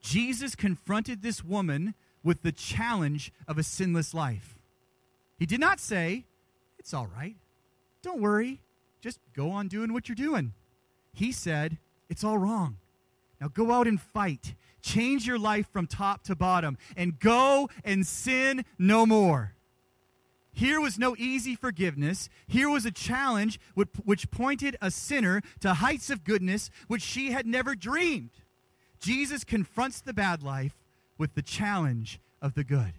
Jesus 0.00 0.54
confronted 0.54 1.22
this 1.22 1.42
woman 1.42 1.94
with 2.22 2.42
the 2.42 2.52
challenge 2.52 3.32
of 3.48 3.56
a 3.56 3.62
sinless 3.62 4.12
life. 4.12 4.58
He 5.38 5.46
did 5.46 5.60
not 5.60 5.80
say, 5.80 6.26
It's 6.78 6.92
all 6.92 7.08
right. 7.16 7.36
Don't 8.02 8.20
worry. 8.20 8.60
Just 9.00 9.20
go 9.34 9.50
on 9.50 9.68
doing 9.68 9.92
what 9.92 10.08
you're 10.08 10.16
doing. 10.16 10.52
He 11.12 11.32
said, 11.32 11.78
It's 12.08 12.24
all 12.24 12.38
wrong. 12.38 12.78
Now 13.40 13.48
go 13.48 13.72
out 13.72 13.86
and 13.86 14.00
fight. 14.00 14.54
Change 14.82 15.26
your 15.26 15.38
life 15.38 15.66
from 15.72 15.86
top 15.86 16.22
to 16.24 16.36
bottom 16.36 16.78
and 16.96 17.18
go 17.18 17.68
and 17.84 18.06
sin 18.06 18.64
no 18.78 19.04
more. 19.04 19.54
Here 20.52 20.80
was 20.80 20.98
no 20.98 21.14
easy 21.18 21.54
forgiveness. 21.54 22.30
Here 22.46 22.70
was 22.70 22.86
a 22.86 22.90
challenge 22.90 23.60
which 23.74 24.30
pointed 24.30 24.76
a 24.80 24.90
sinner 24.90 25.42
to 25.60 25.74
heights 25.74 26.08
of 26.08 26.24
goodness 26.24 26.70
which 26.88 27.02
she 27.02 27.32
had 27.32 27.46
never 27.46 27.74
dreamed. 27.74 28.30
Jesus 28.98 29.44
confronts 29.44 30.00
the 30.00 30.14
bad 30.14 30.42
life 30.42 30.82
with 31.18 31.34
the 31.34 31.42
challenge 31.42 32.20
of 32.40 32.54
the 32.54 32.64
good. 32.64 32.94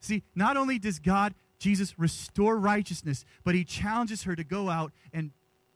See, 0.00 0.22
not 0.34 0.56
only 0.56 0.78
does 0.78 0.98
God, 0.98 1.34
Jesus, 1.64 1.98
restore 1.98 2.58
righteousness, 2.58 3.24
but 3.42 3.54
he 3.54 3.64
challenges 3.64 4.24
her 4.24 4.36
to 4.36 4.44
go 4.44 4.68
out 4.68 4.92
and, 5.14 5.30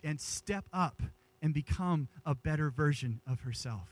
and 0.05 0.20
step 0.20 0.66
up 0.70 1.01
and 1.40 1.55
become 1.55 2.09
a 2.27 2.35
better 2.35 2.68
version 2.68 3.22
of 3.27 3.40
herself. 3.40 3.88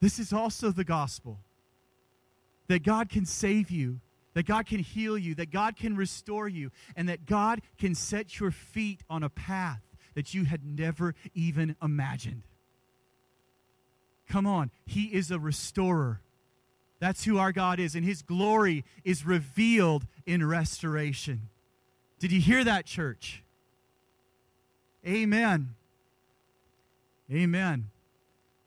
This 0.00 0.18
is 0.18 0.32
also 0.32 0.72
the 0.72 0.82
gospel 0.82 1.38
that 2.66 2.82
God 2.82 3.10
can 3.10 3.24
save 3.24 3.70
you, 3.70 4.00
that 4.34 4.44
God 4.44 4.66
can 4.66 4.80
heal 4.80 5.16
you, 5.16 5.36
that 5.36 5.52
God 5.52 5.76
can 5.76 5.94
restore 5.94 6.48
you, 6.48 6.72
and 6.96 7.08
that 7.08 7.24
God 7.24 7.62
can 7.78 7.94
set 7.94 8.40
your 8.40 8.50
feet 8.50 9.04
on 9.08 9.22
a 9.22 9.28
path 9.28 9.82
that 10.16 10.34
you 10.34 10.46
had 10.46 10.64
never 10.64 11.14
even 11.32 11.76
imagined. 11.80 12.42
Come 14.28 14.48
on, 14.48 14.72
He 14.84 15.14
is 15.14 15.30
a 15.30 15.38
restorer. 15.38 16.22
That's 17.02 17.24
who 17.24 17.36
our 17.36 17.50
God 17.50 17.80
is, 17.80 17.96
and 17.96 18.04
His 18.04 18.22
glory 18.22 18.84
is 19.04 19.26
revealed 19.26 20.06
in 20.24 20.46
restoration. 20.46 21.48
Did 22.20 22.30
you 22.30 22.40
hear 22.40 22.62
that, 22.62 22.86
church? 22.86 23.42
Amen. 25.04 25.74
Amen. 27.28 27.90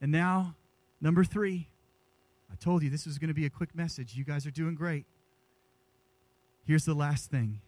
And 0.02 0.12
now, 0.12 0.56
number 1.00 1.24
three. 1.24 1.70
I 2.52 2.56
told 2.56 2.84
you 2.84 2.90
this 2.90 3.06
was 3.06 3.18
going 3.20 3.30
to 3.30 3.34
be 3.34 3.46
a 3.46 3.50
quick 3.50 3.74
message. 3.74 4.16
You 4.16 4.26
guys 4.26 4.46
are 4.46 4.52
doing 4.52 4.76
great. 4.76 5.06
Here's 6.66 6.84
the 6.84 6.94
last 6.94 7.32
thing 7.32 7.62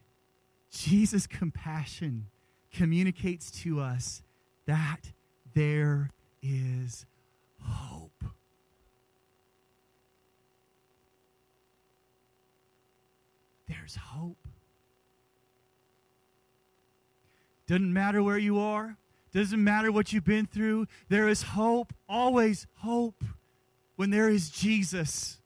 Jesus' 0.70 1.28
compassion 1.28 2.28
communicates 2.74 3.52
to 3.62 3.80
us 3.80 4.22
that 4.66 5.14
there 5.54 6.10
is 6.42 7.06
hope. 7.62 7.97
There's 13.68 13.96
hope. 13.96 14.38
Doesn't 17.68 17.92
matter 17.92 18.24
where 18.24 18.38
you 18.38 18.60
are, 18.60 18.98
doesn't 19.34 19.62
matter 19.62 19.92
what 19.92 20.14
you've 20.14 20.24
been 20.24 20.46
through, 20.46 20.88
there 21.10 21.28
is 21.28 21.42
hope, 21.42 21.94
always 22.08 22.66
hope 22.76 23.24
when 23.98 24.10
there 24.10 24.30
is 24.30 24.50
Jesus. 24.50 25.40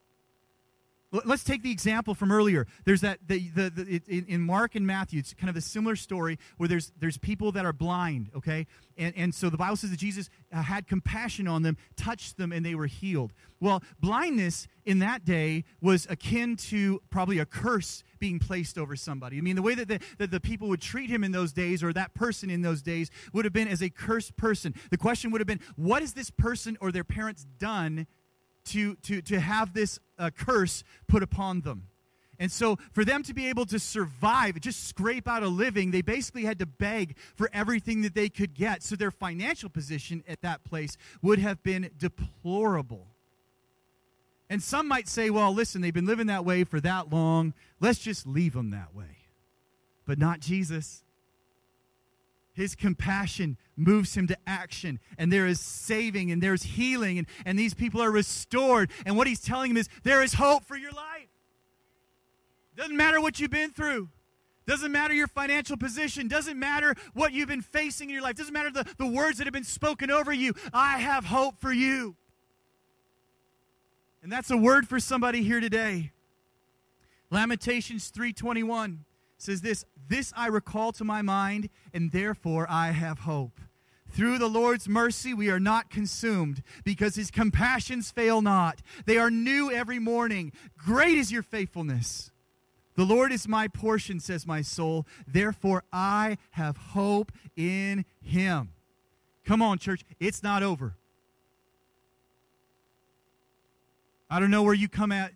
Let's 1.12 1.43
take 1.43 1.62
the 1.62 1.71
example 1.71 2.15
from 2.15 2.32
earlier. 2.32 2.67
There's 2.86 3.02
that 3.02 3.19
the, 3.28 3.50
the, 3.50 3.69
the 3.69 4.02
in, 4.08 4.26
in, 4.28 4.41
Mark 4.41 4.76
and 4.76 4.88
Matthew, 4.88 5.19
it's 5.19 5.34
kind 5.34 5.50
of 5.50 5.58
a 5.58 5.62
similar 5.62 5.97
story 5.97 6.39
where 6.56 6.69
there's 6.69 6.93
there's 7.00 7.17
people 7.17 7.52
that 7.52 7.65
are 7.65 7.74
blind, 7.74 8.30
okay, 8.34 8.65
and 8.97 9.13
and 9.17 9.36
so 9.36 9.50
the 9.50 9.58
Bible 9.58 9.76
says 9.76 9.89
that 9.89 10.00
Jesus 10.00 10.30
uh, 10.54 10.62
had 10.62 10.88
compassion 10.88 11.50
on 11.50 11.63
them, 11.63 11.76
touched 11.97 12.38
them, 12.38 12.54
and 12.54 12.65
they 12.65 12.76
were 12.76 12.86
healed. 12.86 13.34
Well, 13.60 13.84
blindness 14.00 14.69
in 14.86 15.00
that 15.00 15.26
day 15.26 15.65
was 15.82 16.08
akin 16.10 16.56
to 16.58 17.02
probably 17.10 17.39
a 17.39 17.45
curse 17.45 18.04
being 18.19 18.39
placed 18.39 18.78
over 18.78 18.95
somebody. 18.95 19.38
I 19.38 19.41
mean, 19.41 19.58
the 19.58 19.62
way 19.62 19.76
that 19.76 19.89
the, 19.89 20.00
that 20.17 20.32
the 20.32 20.39
people 20.39 20.69
would 20.69 20.82
treat 20.82 21.10
him 21.10 21.26
in 21.26 21.34
those 21.34 21.52
days, 21.52 21.84
or 21.84 21.91
that 21.91 22.13
person 22.13 22.50
in 22.50 22.62
those 22.62 22.82
days, 22.82 23.12
would 23.34 23.43
have 23.43 23.54
been 23.54 23.67
as 23.67 23.84
a 23.84 23.89
cursed 23.89 24.38
person. 24.38 24.74
The 24.91 24.97
question 24.97 25.30
would 25.32 25.41
have 25.41 25.47
been, 25.47 25.60
what 25.76 26.02
has 26.02 26.13
this 26.13 26.30
person 26.32 26.78
or 26.80 26.91
their 26.91 27.04
parents 27.04 27.45
done? 27.60 28.08
To, 28.65 28.95
to, 28.95 29.21
to 29.24 29.39
have 29.39 29.74
this 29.74 30.00
uh, 30.17 30.30
curse 30.30 30.84
put 31.08 31.24
upon 31.24 31.62
them. 31.62 31.88
And 32.39 32.52
so, 32.52 32.78
for 32.91 33.06
them 33.06 33.21
to 33.24 33.36
be 33.36 33.50
able 33.50 33.67
to 33.67 33.78
survive, 33.78 34.60
just 34.62 34.88
scrape 34.88 35.28
out 35.28 35.43
a 35.43 35.47
living, 35.47 35.91
they 35.91 36.02
basically 36.02 36.43
had 36.43 36.58
to 36.58 36.65
beg 36.65 37.15
for 37.36 37.52
everything 37.54 38.02
that 38.02 38.15
they 38.15 38.30
could 38.30 38.56
get. 38.56 38.82
So, 38.82 38.95
their 38.95 39.12
financial 39.12 39.69
position 39.69 40.24
at 40.28 40.41
that 40.41 40.63
place 40.63 40.97
would 41.21 41.38
have 41.38 41.62
been 41.62 41.91
deplorable. 42.00 43.06
And 44.50 44.62
some 44.62 44.88
might 44.88 45.08
say, 45.08 45.30
well, 45.30 45.54
listen, 45.54 45.82
they've 45.82 45.93
been 45.93 46.08
living 46.08 46.28
that 46.28 46.43
way 46.43 46.63
for 46.63 46.82
that 46.82 47.13
long. 47.13 47.54
Let's 47.80 48.00
just 48.00 48.26
leave 48.26 48.54
them 48.54 48.71
that 48.71 48.95
way. 48.95 49.17
But 50.08 50.17
not 50.17 50.39
Jesus. 50.39 51.04
His 52.54 52.76
compassion 52.76 53.58
moves 53.78 54.16
him 54.16 54.28
to 54.28 54.38
action, 54.46 55.00
and 55.18 55.32
there 55.32 55.48
is 55.48 55.60
saving, 55.60 56.32
and 56.32 56.44
there's 56.44 56.64
healing, 56.64 57.18
and, 57.18 57.28
and 57.46 57.58
these 57.58 57.74
people 57.74 58.02
are 58.02 58.12
restored. 58.12 58.92
And 59.06 59.16
what 59.16 59.28
he's 59.28 59.42
telling 59.42 59.72
him 59.72 59.78
is 59.78 59.88
there 60.04 60.22
is 60.22 60.34
hope 60.34 60.66
for 60.66 60.76
your 60.76 60.92
life. 60.92 61.30
Doesn't 62.76 62.98
matter 62.98 63.22
what 63.22 63.40
you've 63.40 63.52
been 63.52 63.72
through. 63.72 64.10
Doesn't 64.68 64.92
matter 64.92 65.14
your 65.14 65.28
financial 65.28 65.78
position. 65.78 66.28
Doesn't 66.28 66.58
matter 66.58 66.96
what 67.14 67.32
you've 67.32 67.48
been 67.48 67.62
facing 67.62 68.10
in 68.10 68.14
your 68.14 68.24
life. 68.24 68.36
Doesn't 68.36 68.54
matter 68.54 68.72
the, 68.72 68.86
the 68.98 69.08
words 69.08 69.38
that 69.38 69.46
have 69.46 69.54
been 69.54 69.64
spoken 69.64 70.12
over 70.12 70.32
you. 70.32 70.54
I 70.74 71.00
have 71.00 71.26
hope 71.26 71.60
for 71.60 71.72
you. 71.72 72.16
And 74.24 74.32
that's 74.32 74.52
a 74.52 74.58
word 74.58 74.88
for 74.88 75.00
somebody 75.00 75.42
here 75.42 75.60
today. 75.60 76.12
Lamentations 77.32 78.10
321 78.10 79.06
says 79.42 79.62
this 79.62 79.86
This 80.08 80.34
I 80.36 80.48
recall 80.48 80.92
to 80.94 81.04
my 81.04 81.22
mind, 81.22 81.70
and 81.94 82.12
therefore 82.12 82.68
I 82.70 82.92
have 82.92 83.20
hope. 83.20 83.60
Through 84.10 84.40
the 84.40 84.50
Lord's 84.50 84.90
mercy, 84.90 85.34
we 85.34 85.50
are 85.50 85.60
not 85.60 85.90
consumed 85.90 86.64
because 86.84 87.16
his 87.16 87.32
compassions 87.32 88.12
fail 88.12 88.42
not. 88.42 88.82
They 89.06 89.18
are 89.18 89.32
new 89.32 89.72
every 89.72 90.00
morning. 90.00 90.52
Great 90.78 91.18
is 91.18 91.32
your 91.32 91.44
faithfulness. 91.44 92.30
The 92.96 93.06
Lord 93.06 93.32
is 93.32 93.48
my 93.48 93.70
portion, 93.70 94.20
says 94.20 94.46
my 94.46 94.62
soul. 94.62 95.08
Therefore, 95.26 95.84
I 95.94 96.38
have 96.52 96.76
hope 96.76 97.32
in 97.56 98.04
him. 98.22 98.74
Come 99.46 99.62
on, 99.62 99.78
church. 99.78 100.04
It's 100.20 100.44
not 100.44 100.62
over. 100.62 100.96
I 104.32 104.39
don't 104.39 104.50
know 104.50 104.63
where 104.63 104.74
you 104.74 104.88
come 104.88 105.12
at 105.12 105.34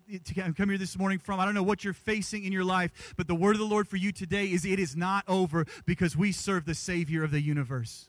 come 0.56 0.70
here 0.70 0.78
this 0.78 0.96
morning 0.96 1.18
from. 1.18 1.38
I 1.38 1.44
don't 1.44 1.52
know 1.52 1.62
what 1.62 1.84
you're 1.84 1.92
facing 1.92 2.44
in 2.44 2.52
your 2.52 2.64
life, 2.64 3.14
but 3.18 3.28
the 3.28 3.34
word 3.34 3.54
of 3.54 3.58
the 3.58 3.66
Lord 3.66 3.86
for 3.86 3.98
you 3.98 4.10
today 4.10 4.46
is 4.46 4.64
it 4.64 4.78
is 4.78 4.96
not 4.96 5.22
over 5.28 5.66
because 5.84 6.16
we 6.16 6.32
serve 6.32 6.64
the 6.64 6.74
Savior 6.74 7.22
of 7.22 7.30
the 7.30 7.42
universe. 7.42 8.08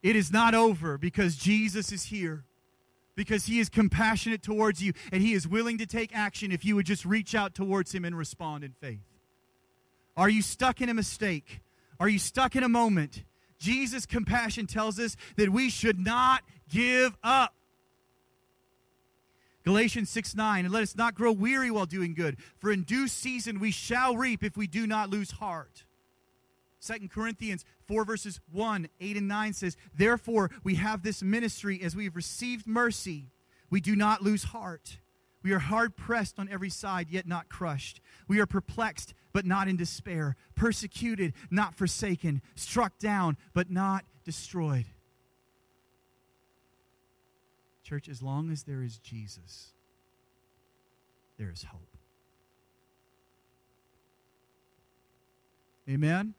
It 0.00 0.14
is 0.14 0.30
not 0.30 0.54
over 0.54 0.96
because 0.96 1.34
Jesus 1.34 1.90
is 1.90 2.04
here. 2.04 2.44
Because 3.16 3.46
he 3.46 3.58
is 3.58 3.68
compassionate 3.68 4.42
towards 4.42 4.82
you 4.82 4.92
and 5.12 5.22
he 5.22 5.34
is 5.34 5.46
willing 5.46 5.78
to 5.78 5.86
take 5.86 6.16
action 6.16 6.52
if 6.52 6.64
you 6.64 6.76
would 6.76 6.86
just 6.86 7.04
reach 7.04 7.34
out 7.34 7.54
towards 7.54 7.92
him 7.92 8.04
and 8.04 8.16
respond 8.16 8.64
in 8.64 8.74
faith. 8.80 9.02
Are 10.16 10.28
you 10.28 10.42
stuck 10.42 10.80
in 10.80 10.88
a 10.88 10.94
mistake? 10.94 11.60
Are 11.98 12.08
you 12.08 12.18
stuck 12.20 12.54
in 12.54 12.62
a 12.62 12.68
moment? 12.68 13.24
Jesus' 13.58 14.06
compassion 14.06 14.66
tells 14.66 15.00
us 15.00 15.16
that 15.36 15.50
we 15.50 15.70
should 15.70 15.98
not 15.98 16.42
give 16.68 17.16
up. 17.22 17.54
Galatians 19.64 20.10
6 20.10 20.34
9, 20.34 20.66
and 20.66 20.74
let 20.74 20.82
us 20.82 20.94
not 20.94 21.14
grow 21.14 21.32
weary 21.32 21.70
while 21.70 21.86
doing 21.86 22.14
good, 22.14 22.36
for 22.58 22.70
in 22.70 22.82
due 22.82 23.08
season 23.08 23.58
we 23.58 23.70
shall 23.70 24.16
reap 24.16 24.44
if 24.44 24.56
we 24.56 24.66
do 24.66 24.86
not 24.86 25.10
lose 25.10 25.32
heart. 25.32 25.84
Second 26.80 27.10
Corinthians 27.10 27.64
4 27.86 28.04
verses 28.04 28.40
1, 28.52 28.88
8 29.00 29.16
and 29.16 29.28
9 29.28 29.52
says, 29.54 29.76
Therefore 29.96 30.50
we 30.62 30.74
have 30.74 31.02
this 31.02 31.22
ministry 31.22 31.80
as 31.82 31.96
we 31.96 32.04
have 32.04 32.14
received 32.14 32.66
mercy, 32.66 33.30
we 33.70 33.80
do 33.80 33.96
not 33.96 34.22
lose 34.22 34.44
heart. 34.44 34.98
We 35.42 35.52
are 35.52 35.58
hard 35.58 35.96
pressed 35.96 36.38
on 36.38 36.48
every 36.50 36.70
side, 36.70 37.08
yet 37.10 37.26
not 37.26 37.48
crushed. 37.48 38.00
We 38.28 38.40
are 38.40 38.46
perplexed, 38.46 39.12
but 39.32 39.44
not 39.44 39.68
in 39.68 39.76
despair, 39.76 40.36
persecuted, 40.54 41.34
not 41.50 41.74
forsaken, 41.74 42.40
struck 42.54 42.98
down, 42.98 43.36
but 43.52 43.70
not 43.70 44.04
destroyed. 44.24 44.86
Church, 47.84 48.08
as 48.08 48.22
long 48.22 48.50
as 48.50 48.62
there 48.62 48.82
is 48.82 48.98
Jesus, 48.98 49.74
there 51.38 51.50
is 51.50 51.64
hope. 51.64 51.96
Amen? 55.88 56.34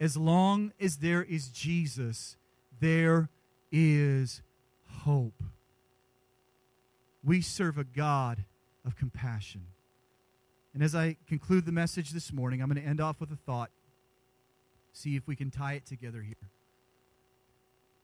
As 0.00 0.16
long 0.16 0.72
as 0.80 0.98
there 0.98 1.22
is 1.22 1.48
Jesus, 1.48 2.36
there 2.80 3.28
is 3.72 4.40
hope. 5.02 5.42
We 7.24 7.40
serve 7.40 7.76
a 7.76 7.84
God 7.84 8.44
of 8.84 8.96
compassion. 8.96 9.62
And 10.72 10.82
as 10.82 10.94
I 10.94 11.16
conclude 11.26 11.66
the 11.66 11.72
message 11.72 12.10
this 12.10 12.32
morning, 12.32 12.62
I'm 12.62 12.68
going 12.68 12.80
to 12.80 12.88
end 12.88 13.00
off 13.00 13.18
with 13.18 13.32
a 13.32 13.36
thought. 13.36 13.70
See 14.92 15.16
if 15.16 15.26
we 15.26 15.34
can 15.34 15.50
tie 15.50 15.72
it 15.72 15.86
together 15.86 16.22
here. 16.22 16.50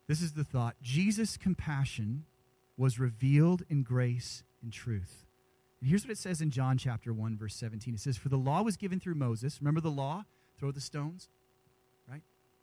This 0.09 0.21
is 0.21 0.33
the 0.33 0.45
thought 0.45 0.75
Jesus' 0.83 1.37
compassion 1.37 2.25
was 2.77 2.99
revealed 2.99 3.63
in 3.69 3.83
grace 3.83 4.43
and 4.63 4.73
truth. 4.73 5.27
And 5.81 5.91
here's 5.91 6.05
what 6.05 6.13
it 6.13 6.19
says 6.19 6.41
in 6.41 6.51
John 6.51 6.79
chapter 6.79 7.13
1, 7.13 7.37
verse 7.37 7.55
17. 7.57 7.95
It 7.95 8.01
says, 8.01 8.17
For 8.17 8.29
the 8.29 8.37
law 8.37 8.63
was 8.63 8.77
given 8.77 9.01
through 9.01 9.17
Moses. 9.17 9.59
Remember 9.61 9.81
the 9.81 9.91
law? 9.91 10.25
Throw 10.59 10.71
the 10.71 10.81
stones, 10.81 11.29
right? 12.09 12.23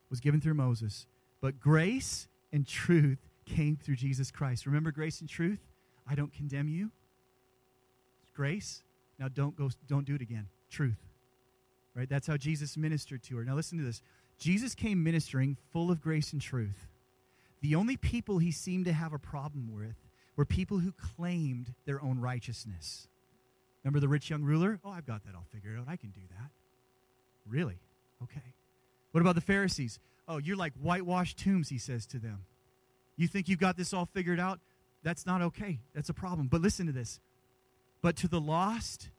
Was 0.10 0.22
given 0.22 0.40
through 0.40 0.54
Moses. 0.54 1.06
But 1.42 1.60
grace 1.60 2.28
and 2.54 2.66
truth 2.66 3.20
came 3.46 3.76
through 3.76 3.96
Jesus 3.96 4.32
Christ. 4.32 4.66
Remember 4.66 4.92
grace 4.92 5.20
and 5.20 5.30
truth? 5.30 5.60
I 6.10 6.16
don't 6.16 6.34
condemn 6.34 6.70
you. 6.70 6.92
It's 8.24 8.32
grace. 8.32 8.84
Now 9.20 9.28
don't 9.28 9.56
go 9.56 9.70
don't 9.88 10.06
do 10.06 10.16
it 10.16 10.22
again. 10.22 10.48
Truth. 10.70 11.00
Right? 11.96 12.08
That's 12.08 12.28
how 12.28 12.38
Jesus 12.38 12.78
ministered 12.78 13.24
to 13.24 13.38
her. 13.38 13.44
Now 13.44 13.56
listen 13.56 13.78
to 13.78 13.84
this. 13.84 14.02
Jesus 14.38 14.74
came 14.74 15.04
ministering 15.04 15.58
full 15.74 15.92
of 15.92 16.02
grace 16.02 16.32
and 16.32 16.42
truth. 16.42 16.88
The 17.62 17.76
only 17.76 17.98
people 17.98 18.40
he 18.40 18.52
seemed 18.52 18.86
to 18.86 18.94
have 18.94 19.14
a 19.14 19.20
problem 19.20 19.74
with 19.74 19.96
were 20.36 20.46
people 20.46 20.80
who 20.80 20.94
claimed 20.94 21.74
their 21.86 22.02
own 22.02 22.20
righteousness. 22.20 23.08
Remember 23.84 24.00
the 24.00 24.08
rich 24.08 24.30
young 24.30 24.44
ruler? 24.44 24.80
Oh, 24.84 24.92
I've 24.92 25.06
got 25.06 25.26
that 25.26 25.36
all 25.36 25.46
figured 25.52 25.78
out. 25.78 25.86
I 25.88 25.96
can 25.96 26.10
do 26.12 26.22
that. 26.38 26.50
Really? 27.48 27.80
Okay. 28.24 28.54
What 29.12 29.22
about 29.22 29.36
the 29.36 29.42
Pharisees? 29.42 30.00
Oh, 30.28 30.38
you're 30.38 30.56
like 30.56 30.74
whitewashed 30.82 31.38
tombs, 31.38 31.70
he 31.70 31.78
says 31.78 32.06
to 32.08 32.20
them. 32.20 32.46
You 33.18 33.28
think 33.28 33.50
you've 33.50 33.60
got 33.60 33.76
this 33.76 33.94
all 33.94 34.06
figured 34.06 34.40
out? 34.40 34.60
That's 35.04 35.26
not 35.26 35.42
okay. 35.42 35.80
That's 35.94 36.10
a 36.10 36.14
problem. 36.14 36.48
But 36.48 36.62
listen 36.62 36.86
to 36.86 36.92
this. 36.92 37.20
But 38.02 38.16
to 38.18 38.28
the 38.28 38.40
lost, 38.40 39.10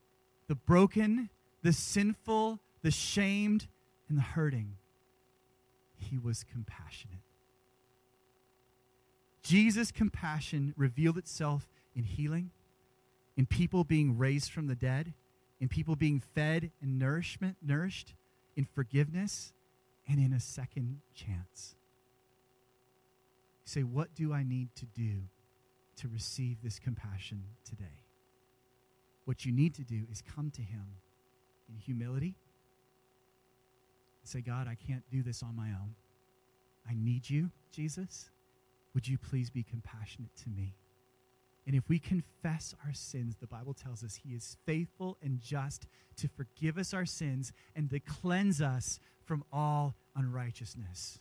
the 0.49 0.55
broken, 0.55 1.29
the 1.63 1.73
sinful, 1.73 2.61
the 2.83 2.91
shamed, 2.91 3.67
and 4.09 4.17
the 4.17 4.23
hurting, 4.23 4.77
he 5.97 6.19
was 6.19 6.45
compassionate. 6.51 7.19
Jesus' 9.51 9.91
compassion 9.91 10.75
revealed 10.77 11.19
itself 11.19 11.69
in 11.97 12.05
healing, 12.05 12.53
in 13.37 13.47
people 13.47 13.83
being 13.83 14.17
raised 14.17 14.53
from 14.53 14.69
the 14.69 14.77
dead, 14.77 15.13
in 15.59 15.67
people 15.67 15.97
being 15.97 16.21
fed 16.21 16.71
and 16.81 17.01
nourishment, 17.01 17.57
nourished, 17.61 18.15
in 18.55 18.65
forgiveness, 18.65 19.53
and 20.09 20.21
in 20.21 20.33
a 20.33 20.39
second 20.39 21.01
chance 21.17 21.75
say, 23.65 23.83
What 23.83 24.15
do 24.15 24.33
I 24.33 24.45
need 24.45 24.69
to 24.77 24.87
do 24.87 25.23
to 25.97 26.09
receive 26.09 26.59
this 26.63 26.79
compassion 26.79 27.43
today? 27.69 28.05
What 29.25 29.45
you 29.45 29.51
need 29.51 29.75
to 29.75 29.83
do 29.83 30.03
is 30.13 30.23
come 30.23 30.53
to 30.53 30.63
Him 30.63 30.87
in 31.69 31.77
humility 31.77 32.37
and 34.23 34.29
say, 34.29 34.43
God, 34.43 34.69
I 34.69 34.77
can't 34.77 35.03
do 35.11 35.25
this 35.25 35.43
on 35.43 35.57
my 35.57 35.71
own. 35.71 35.97
I 36.89 36.95
need 36.95 37.29
you, 37.29 37.51
Jesus. 37.73 38.31
Would 38.95 39.09
you 39.09 39.19
please 39.19 39.51
be 39.51 39.63
compassionate 39.63 40.35
to 40.43 40.51
me? 40.51 40.75
And 41.67 41.77
if 41.77 41.89
we 41.89 41.99
confess 41.99 42.75
our 42.85 42.93
sins, 42.93 43.37
the 43.41 43.47
Bible 43.47 43.75
tells 43.75 44.03
us 44.03 44.21
He 44.25 44.35
is 44.35 44.57
faithful 44.67 45.17
and 45.23 45.41
just 45.41 45.87
to 46.17 46.29
forgive 46.29 46.79
us 46.79 46.93
our 46.93 47.07
sins 47.07 47.53
and 47.77 47.89
to 47.91 48.01
cleanse 48.01 48.61
us 48.61 48.99
from 49.25 49.45
all 49.53 49.95
unrighteousness. 50.17 51.21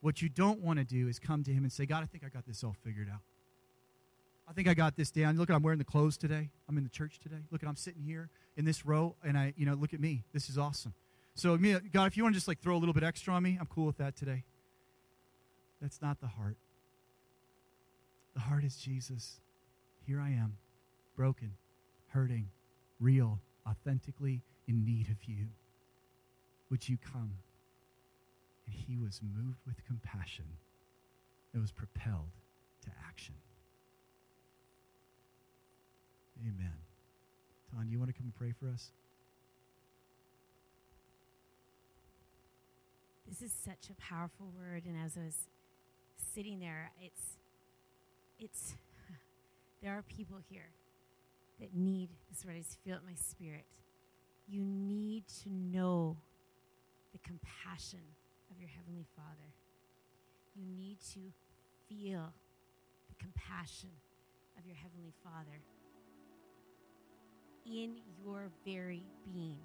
What 0.00 0.22
you 0.22 0.28
don't 0.28 0.60
want 0.60 0.78
to 0.78 0.84
do 0.84 1.08
is 1.08 1.18
come 1.18 1.44
to 1.44 1.52
Him 1.52 1.64
and 1.64 1.72
say, 1.72 1.86
God, 1.86 2.02
I 2.02 2.06
think 2.06 2.24
I 2.24 2.28
got 2.28 2.46
this 2.46 2.64
all 2.64 2.74
figured 2.84 3.08
out. 3.12 3.20
I 4.48 4.52
think 4.52 4.66
I 4.66 4.74
got 4.74 4.96
this 4.96 5.10
down. 5.10 5.36
Look 5.36 5.50
I'm 5.50 5.62
wearing 5.62 5.78
the 5.78 5.84
clothes 5.84 6.16
today. 6.16 6.48
I'm 6.68 6.78
in 6.78 6.84
the 6.84 6.90
church 6.90 7.20
today. 7.20 7.42
Look 7.50 7.62
I'm 7.62 7.76
sitting 7.76 8.02
here 8.02 8.30
in 8.56 8.64
this 8.64 8.86
row, 8.86 9.14
and 9.22 9.36
I, 9.36 9.52
you 9.56 9.66
know, 9.66 9.74
look 9.74 9.92
at 9.92 10.00
me. 10.00 10.24
This 10.32 10.48
is 10.48 10.56
awesome. 10.56 10.94
So, 11.34 11.56
God, 11.92 12.06
if 12.06 12.16
you 12.16 12.22
want 12.22 12.34
to 12.34 12.36
just 12.36 12.48
like 12.48 12.60
throw 12.60 12.76
a 12.76 12.78
little 12.80 12.94
bit 12.94 13.04
extra 13.04 13.34
on 13.34 13.42
me, 13.42 13.58
I'm 13.60 13.66
cool 13.66 13.86
with 13.86 13.98
that 13.98 14.16
today. 14.16 14.44
That's 15.80 16.02
not 16.02 16.20
the 16.20 16.26
heart. 16.26 16.56
The 18.38 18.44
heart 18.44 18.62
is 18.62 18.76
Jesus. 18.76 19.40
Here 20.06 20.20
I 20.20 20.30
am, 20.30 20.56
broken, 21.16 21.54
hurting, 22.06 22.48
real, 23.00 23.40
authentically 23.68 24.42
in 24.68 24.84
need 24.84 25.10
of 25.10 25.16
you. 25.24 25.48
Would 26.70 26.88
you 26.88 26.98
come? 26.98 27.32
and 28.68 28.74
he 28.74 28.98
was 28.98 29.20
moved 29.22 29.60
with 29.66 29.84
compassion 29.86 30.44
and 31.52 31.62
was 31.62 31.72
propelled 31.72 32.30
to 32.82 32.90
action. 33.08 33.34
Amen. 36.42 36.74
Ton, 37.72 37.88
you 37.90 37.98
want 37.98 38.10
to 38.10 38.12
come 38.12 38.26
and 38.26 38.34
pray 38.34 38.52
for 38.52 38.68
us? 38.68 38.90
This 43.26 43.42
is 43.42 43.52
such 43.64 43.90
a 43.90 43.94
powerful 44.00 44.52
word, 44.56 44.84
and 44.86 44.96
as 45.02 45.16
I 45.16 45.24
was 45.24 45.36
sitting 46.34 46.60
there, 46.60 46.92
it's 47.00 47.38
it's 48.38 48.74
there 49.82 49.92
are 49.92 50.02
people 50.02 50.38
here 50.48 50.70
that 51.60 51.74
need 51.74 52.10
this 52.30 52.44
word. 52.44 52.54
I 52.56 52.58
just 52.58 52.78
feel 52.84 52.94
it 52.94 53.00
in 53.00 53.06
my 53.06 53.16
spirit. 53.16 53.64
You 54.48 54.62
need 54.64 55.24
to 55.42 55.50
know 55.50 56.16
the 57.12 57.18
compassion 57.18 58.00
of 58.50 58.58
your 58.58 58.68
Heavenly 58.68 59.06
Father. 59.16 59.52
You 60.54 60.64
need 60.76 60.98
to 61.12 61.20
feel 61.88 62.32
the 63.08 63.14
compassion 63.22 63.90
of 64.58 64.66
your 64.66 64.76
Heavenly 64.76 65.12
Father 65.22 65.60
in 67.66 67.96
your 68.24 68.50
very 68.64 69.02
being. 69.24 69.58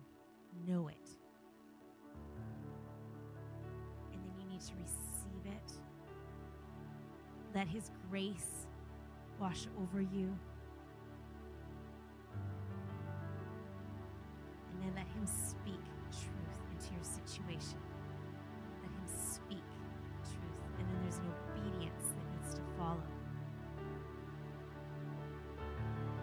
Know 0.67 0.87
it. 0.87 1.09
And 4.11 4.21
then 4.21 4.33
you 4.37 4.45
need 4.51 4.61
to 4.61 4.73
receive 4.81 5.45
it. 5.45 5.92
Let 7.53 7.67
His 7.67 7.91
grace 8.09 8.65
wash 9.39 9.67
over 9.79 10.01
you. 10.01 10.35
And 14.71 14.81
then 14.81 14.93
let 14.95 15.05
Him 15.07 15.25
speak 15.27 15.83
truth 16.11 16.59
into 16.71 16.93
your 16.93 17.03
situation. 17.03 17.77
Let 18.81 18.91
Him 18.91 19.07
speak 19.07 19.63
truth. 20.23 20.61
And 20.79 20.87
then 20.89 21.01
there's 21.03 21.17
an 21.17 21.31
obedience 21.51 22.03
that 22.15 22.25
needs 22.33 22.55
to 22.55 22.61
follow. 22.77 23.03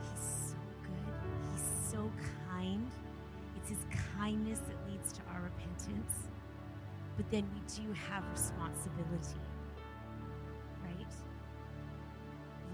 He's 0.02 0.50
so 0.50 0.58
good. 0.82 1.14
He's 1.52 1.90
so 1.92 2.10
kind. 2.50 2.90
It's 3.56 3.68
His 3.68 3.84
kindness 4.18 4.58
that 4.60 4.90
leads 4.90 5.12
to 5.12 5.20
our 5.32 5.42
repentance. 5.42 6.28
But 7.16 7.30
then 7.30 7.48
we 7.54 7.60
do 7.82 7.92
have 7.92 8.24
responsibility, 8.32 9.40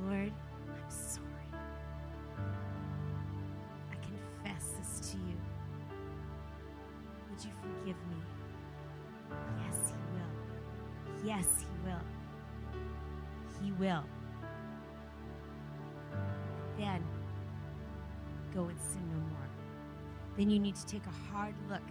Lord, 0.06 0.32
I'm 0.68 0.88
sorry. 0.88 1.26
I 3.90 3.96
confess 3.96 4.74
this 4.78 5.10
to 5.10 5.16
you. 5.16 5.34
Would 7.28 7.44
you 7.44 7.50
forgive 7.60 7.96
me? 8.08 8.20
Yes, 9.64 9.90
He 9.90 9.96
will. 10.14 11.26
Yes, 11.26 11.46
He 11.58 11.88
will. 11.88 12.04
He 13.60 13.72
will. 13.72 14.04
Then 16.78 17.02
go 18.54 18.64
and 18.64 18.80
sin 18.80 19.02
no 19.10 19.18
more. 19.18 19.48
Then 20.36 20.50
you 20.50 20.60
need 20.60 20.76
to 20.76 20.86
take 20.86 21.02
a 21.06 21.32
hard 21.32 21.54
look 21.68 21.82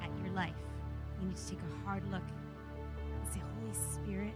at 0.00 0.10
your 0.22 0.32
life. 0.34 0.54
You 1.20 1.26
need 1.26 1.36
to 1.36 1.48
take 1.48 1.58
a 1.58 1.84
hard 1.84 2.08
look 2.12 2.22
and 2.22 3.32
say, 3.32 3.40
Holy 3.40 3.74
Spirit. 3.74 4.34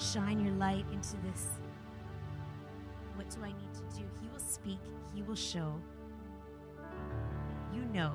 Shine 0.00 0.40
your 0.42 0.54
light 0.54 0.86
into 0.92 1.16
this. 1.18 1.46
What 3.16 3.28
do 3.28 3.44
I 3.44 3.48
need 3.48 3.74
to 3.74 3.98
do? 3.98 4.04
He 4.22 4.28
will 4.32 4.40
speak, 4.40 4.80
He 5.14 5.20
will 5.20 5.36
show. 5.36 5.74
You 7.74 7.82
know. 7.92 8.14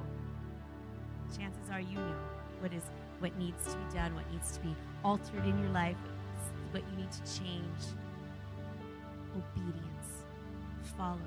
Chances 1.38 1.70
are 1.72 1.80
you 1.80 1.98
know 1.98 2.16
what 2.60 2.74
is 2.74 2.84
what 3.20 3.38
needs 3.38 3.72
to 3.72 3.78
be 3.78 3.94
done, 3.94 4.16
what 4.16 4.30
needs 4.32 4.52
to 4.54 4.60
be 4.62 4.76
altered 5.04 5.46
in 5.46 5.60
your 5.60 5.70
life, 5.70 5.98
what 6.72 6.84
you 6.92 6.98
need 6.98 7.12
to 7.12 7.40
change. 7.40 7.84
Obedience 9.36 10.26
follows. 10.98 11.20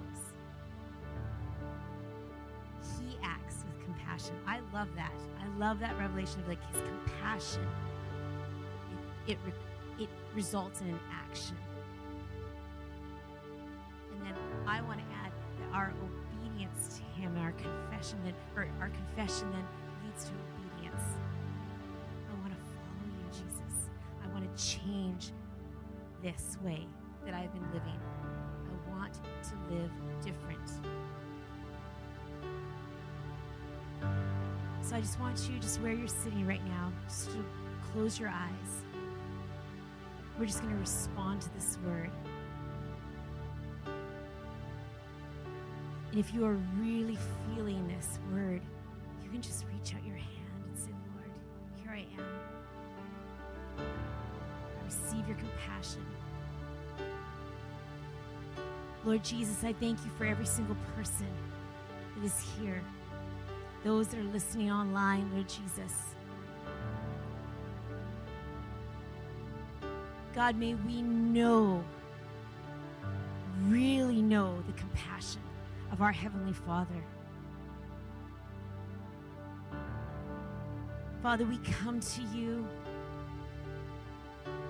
He 2.99 3.17
acts 3.23 3.65
with 3.65 3.85
compassion. 3.85 4.35
I 4.47 4.61
love 4.73 4.89
that. 4.97 5.13
I 5.41 5.59
love 5.59 5.79
that 5.81 5.97
revelation 5.99 6.41
of 6.41 6.49
like 6.49 6.73
his 6.73 6.83
compassion. 6.83 7.67
It, 9.27 9.39
it, 9.47 9.55
it 9.99 10.09
results 10.35 10.81
in 10.81 10.89
an 10.89 11.01
action. 11.13 11.57
And 14.13 14.27
then 14.27 14.35
I 14.67 14.81
want 14.83 14.99
to 15.01 15.05
add 15.15 15.33
that 15.59 15.75
our 15.75 15.93
obedience 16.03 16.99
to 16.99 17.21
him 17.21 17.37
our 17.39 17.53
confession 17.53 18.19
then, 18.25 18.35
or 18.57 18.69
our 18.81 18.91
confession 18.91 19.51
then 19.51 19.65
leads 20.05 20.25
to 20.25 20.31
obedience. 20.31 21.03
I 22.31 22.41
want 22.41 22.53
to 22.53 22.61
follow 22.61 23.07
you, 23.19 23.27
Jesus. 23.31 23.91
I 24.25 24.29
want 24.33 24.57
to 24.57 24.65
change 24.65 25.33
this 26.23 26.57
way 26.65 26.87
that 27.25 27.35
I've 27.35 27.53
been 27.53 27.67
living. 27.73 28.01
I 28.25 28.91
want 28.91 29.15
to 29.15 29.75
live 29.75 29.91
different. 30.23 30.69
So 34.83 34.97
I 34.97 35.01
just 35.01 35.21
want 35.21 35.49
you, 35.51 35.59
just 35.59 35.81
where 35.81 35.93
you're 35.93 36.09
sitting 36.09 36.47
right 36.47 36.65
now, 36.67 36.93
just 37.07 37.31
to 37.33 37.45
close 37.93 38.19
your 38.19 38.31
eyes. 38.31 38.85
We're 40.39 40.47
just 40.47 40.61
going 40.63 40.73
to 40.73 40.79
respond 40.79 41.43
to 41.43 41.53
this 41.55 41.79
word. 41.85 42.11
And 46.11 46.21
if 46.21 46.33
you 46.33 46.45
are 46.45 46.57
really 46.79 47.19
feeling 47.55 47.89
this 47.89 48.21
word, 48.33 48.63
you 49.25 49.31
can 49.31 49.43
just 49.43 49.65
reach 49.67 49.95
out 49.95 50.05
your 50.07 50.17
hand 50.17 50.63
and 50.65 50.79
say, 50.79 50.91
Lord, 51.17 51.31
here 51.83 51.93
I 51.93 52.07
am. 52.21 53.85
I 54.81 54.85
receive 54.85 55.27
your 55.27 55.37
compassion. 55.37 56.07
Lord 59.05 59.25
Jesus, 59.25 59.65
I 59.65 59.73
thank 59.73 59.99
you 60.05 60.11
for 60.17 60.25
every 60.25 60.47
single 60.47 60.77
person 60.95 61.27
that 62.15 62.25
is 62.25 62.39
here, 62.61 62.81
those 63.83 64.07
that 64.09 64.21
are 64.21 64.25
listening 64.25 64.71
online, 64.71 65.31
Lord 65.33 65.49
Jesus. 65.49 66.15
God, 70.39 70.57
may 70.57 70.75
we 70.75 71.03
know, 71.03 71.83
really 73.67 74.23
know 74.23 74.63
the 74.69 74.73
compassion 74.75 75.41
of 75.91 76.01
our 76.01 76.13
Heavenly 76.13 76.53
Father. 76.53 77.03
Father, 81.25 81.45
we 81.45 81.59
come 81.59 81.99
to 81.99 82.23
you. 82.33 82.65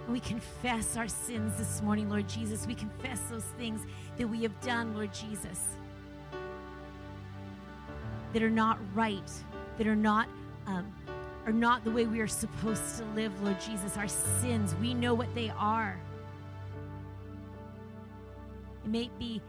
We 0.08 0.20
confess 0.20 0.96
our 0.96 1.06
sins 1.06 1.58
this 1.58 1.82
morning, 1.82 2.08
Lord 2.08 2.30
Jesus. 2.30 2.66
We 2.66 2.74
confess 2.74 3.20
those 3.28 3.44
things 3.58 3.82
that 4.16 4.26
we 4.26 4.44
have 4.44 4.58
done, 4.62 4.94
Lord 4.94 5.12
Jesus, 5.12 5.76
that 8.32 8.42
are 8.42 8.48
not 8.48 8.78
right, 8.94 9.30
that 9.76 9.86
are 9.86 9.94
not 9.94 10.28
um, 10.66 10.90
are 11.48 11.52
not 11.52 11.82
the 11.82 11.90
way 11.90 12.04
we 12.04 12.20
are 12.20 12.28
supposed 12.28 12.98
to 12.98 13.04
live, 13.14 13.32
Lord 13.42 13.58
Jesus. 13.58 13.96
Our 13.96 14.06
sins, 14.06 14.74
we 14.82 14.92
know 14.92 15.14
what 15.14 15.34
they 15.34 15.48
are. 15.56 15.98
It 18.84 18.90
may 18.90 19.10
be 19.18 19.40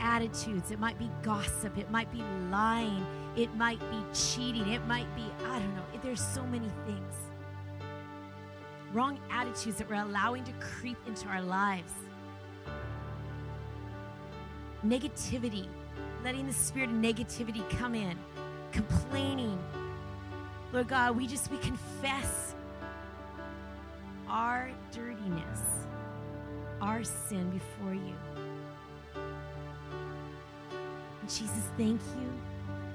attitudes, 0.00 0.70
it 0.70 0.78
might 0.78 0.98
be 0.98 1.10
gossip, 1.22 1.76
it 1.76 1.90
might 1.90 2.10
be 2.10 2.22
lying, 2.50 3.04
it 3.36 3.54
might 3.56 3.78
be 3.90 4.02
cheating, 4.14 4.66
it 4.68 4.82
might 4.86 5.14
be, 5.14 5.24
I 5.44 5.58
don't 5.58 5.76
know, 5.76 5.82
there's 6.02 6.26
so 6.26 6.42
many 6.46 6.70
things. 6.86 7.14
Wrong 8.94 9.20
attitudes 9.30 9.76
that 9.76 9.90
we're 9.90 9.96
allowing 9.96 10.44
to 10.44 10.52
creep 10.52 10.96
into 11.06 11.28
our 11.28 11.42
lives. 11.42 11.92
Negativity, 14.82 15.66
letting 16.24 16.46
the 16.46 16.54
spirit 16.54 16.88
of 16.88 16.96
negativity 16.96 17.68
come 17.78 17.94
in, 17.94 18.16
complaining. 18.72 19.58
Lord 20.72 20.88
God, 20.88 21.16
we 21.16 21.26
just, 21.26 21.50
we 21.50 21.58
confess 21.58 22.54
our 24.28 24.70
dirtiness, 24.92 25.60
our 26.82 27.02
sin 27.04 27.50
before 27.50 27.94
you. 27.94 28.14
And 31.20 31.30
Jesus, 31.30 31.70
thank 31.78 32.00
you 32.20 32.32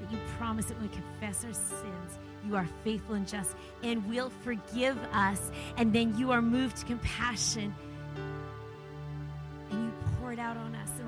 that 0.00 0.12
you 0.12 0.18
promise 0.38 0.66
that 0.66 0.78
when 0.80 0.88
we 0.88 0.94
confess 0.94 1.44
our 1.44 1.52
sins, 1.52 2.18
you 2.46 2.56
are 2.56 2.68
faithful 2.84 3.14
and 3.14 3.26
just 3.26 3.56
and 3.82 4.06
will 4.08 4.30
forgive 4.42 4.96
us. 5.12 5.50
And 5.76 5.92
then 5.92 6.16
you 6.16 6.30
are 6.30 6.42
moved 6.42 6.76
to 6.78 6.86
compassion 6.86 7.74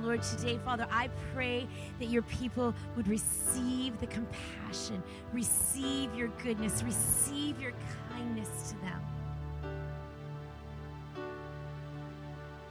Lord, 0.07 0.23
today, 0.23 0.57
Father, 0.65 0.87
I 0.89 1.11
pray 1.35 1.67
that 1.99 2.07
your 2.07 2.23
people 2.23 2.73
would 2.95 3.09
receive 3.09 3.99
the 3.99 4.07
compassion, 4.07 5.03
receive 5.33 6.15
your 6.15 6.29
goodness, 6.45 6.85
receive 6.85 7.61
your 7.61 7.73
kindness 8.13 8.49
to 8.71 8.77
them. 8.83 9.01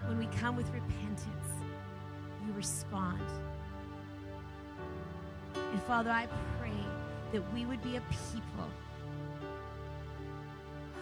When 0.07 0.17
we 0.17 0.27
come 0.37 0.55
with 0.55 0.67
repentance, 0.67 1.49
you 2.47 2.53
respond. 2.53 3.19
And 5.55 5.81
Father, 5.83 6.11
I 6.11 6.29
pray 6.57 6.71
that 7.33 7.53
we 7.53 7.65
would 7.65 7.83
be 7.83 7.97
a 7.97 8.01
people. 8.31 8.69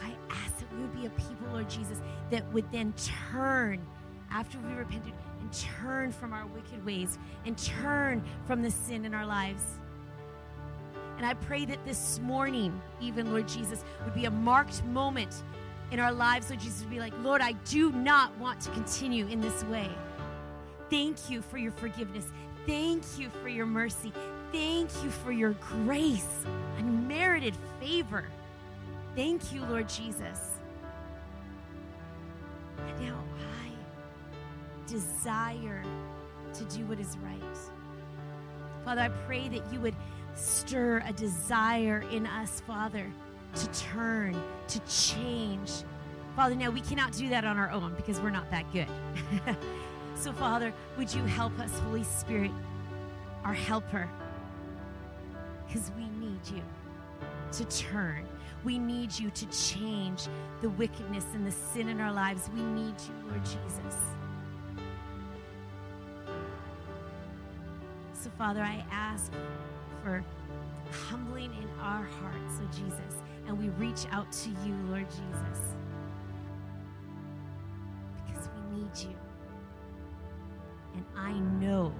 I 0.02 0.15
ask 0.32 0.58
that 0.58 0.74
we 0.74 0.82
would 0.82 1.00
be 1.00 1.06
a 1.06 1.12
people, 1.12 1.48
Lord 1.52 1.69
Jesus, 1.69 2.02
that 2.32 2.52
would 2.54 2.72
then 2.72 2.91
turn 3.32 3.80
after 4.32 4.58
we 4.58 4.74
repented 4.74 5.13
and 5.43 5.51
turn 5.51 6.12
from 6.13 6.32
our 6.32 6.45
wicked 6.47 6.86
ways 6.86 7.17
and 7.45 7.58
turn 7.58 8.23
from 8.47 8.62
the 8.62 8.71
sin 8.71 9.03
in 9.03 9.13
our 9.13 9.25
lives. 9.25 9.62
And 11.17 11.25
I 11.25 11.34
pray 11.34 11.65
that 11.65 11.84
this 11.86 12.19
morning, 12.19 12.82
even, 13.01 13.32
Lord 13.32 13.47
Jesus, 13.47 13.84
would 14.06 14.13
be 14.13 14.25
a 14.25 14.32
marked 14.32 14.84
moment 14.86 15.43
in 15.91 15.99
our 15.99 16.13
lives, 16.13 16.49
Lord 16.49 16.62
Jesus, 16.62 16.82
would 16.82 16.89
be 16.89 16.99
like, 16.99 17.13
Lord, 17.21 17.41
I 17.41 17.51
do 17.65 17.91
not 17.91 18.36
want 18.39 18.62
to 18.62 18.71
continue 18.71 19.27
in 19.27 19.41
this 19.41 19.63
way. 19.65 19.89
Thank 20.89 21.29
you 21.29 21.41
for 21.41 21.58
your 21.58 21.73
forgiveness. 21.73 22.25
Thank 22.65 23.03
you 23.17 23.29
for 23.41 23.49
your 23.49 23.65
mercy. 23.65 24.13
Thank 24.53 24.89
you 25.03 25.10
for 25.10 25.32
your 25.34 25.51
grace, 25.84 26.45
unmerited 26.77 27.53
favor. 27.82 28.25
Thank 29.15 29.53
you, 29.53 29.62
Lord 29.65 29.89
Jesus. 29.89 30.51
And 32.77 33.01
now 33.01 33.19
desire 34.93 35.84
to 36.53 36.63
do 36.65 36.86
what 36.86 36.99
is 36.99 37.17
right. 37.17 37.58
Father, 38.86 39.01
I 39.01 39.10
pray 39.25 39.49
that 39.49 39.73
you 39.73 39.79
would 39.79 39.95
stir 40.36 41.01
a 41.08 41.13
desire 41.13 42.03
in 42.12 42.27
us, 42.27 42.62
Father, 42.62 43.12
to 43.56 43.67
turn, 43.71 44.39
to 44.67 44.79
change. 44.82 45.71
Father, 46.36 46.53
now 46.53 46.69
we 46.69 46.82
cannot 46.82 47.12
do 47.13 47.27
that 47.29 47.43
on 47.43 47.58
our 47.58 47.71
own 47.71 47.95
because 47.95 48.19
we're 48.21 48.29
not 48.29 48.49
that 48.51 48.71
good. 48.71 48.88
so, 50.15 50.32
Father, 50.32 50.71
would 50.97 51.13
you 51.13 51.23
help 51.23 51.58
us, 51.60 51.71
Holy 51.79 52.03
Spirit, 52.03 52.51
our 53.43 53.53
helper? 53.53 54.08
Because 55.65 55.91
we 55.97 56.08
need 56.23 56.41
you 56.53 56.62
to 57.53 57.65
turn. 57.65 58.27
We 58.63 58.77
need 58.77 59.17
you 59.17 59.32
to 59.32 59.45
change 59.47 60.27
the 60.62 60.69
wickedness 60.69 61.25
and 61.34 61.47
the 61.47 61.51
sin 61.51 61.89
in 61.89 61.99
our 61.99 62.13
lives. 62.13 62.49
We 62.53 62.62
need 62.62 62.95
you, 63.01 63.29
Lord 63.29 63.43
Jesus. 63.43 63.95
So, 68.24 68.30
Father, 68.38 68.62
I 68.62 68.82
ask 68.90 69.34
for 70.02 70.24
humbling 71.10 71.52
in 71.62 71.68
our 71.82 72.04
hearts, 72.04 72.54
oh 72.62 72.68
Jesus, 72.68 73.22
and 73.46 73.60
we 73.60 73.68
reach 73.72 74.06
out 74.12 74.32
to 74.32 74.50
you, 74.66 74.74
Lord 74.90 75.10
Jesus, 75.10 75.76
because 78.26 78.48
we 78.56 78.78
need 78.78 78.98
you. 78.98 79.14
And 80.96 81.06
I 81.18 81.34
know, 81.60 81.94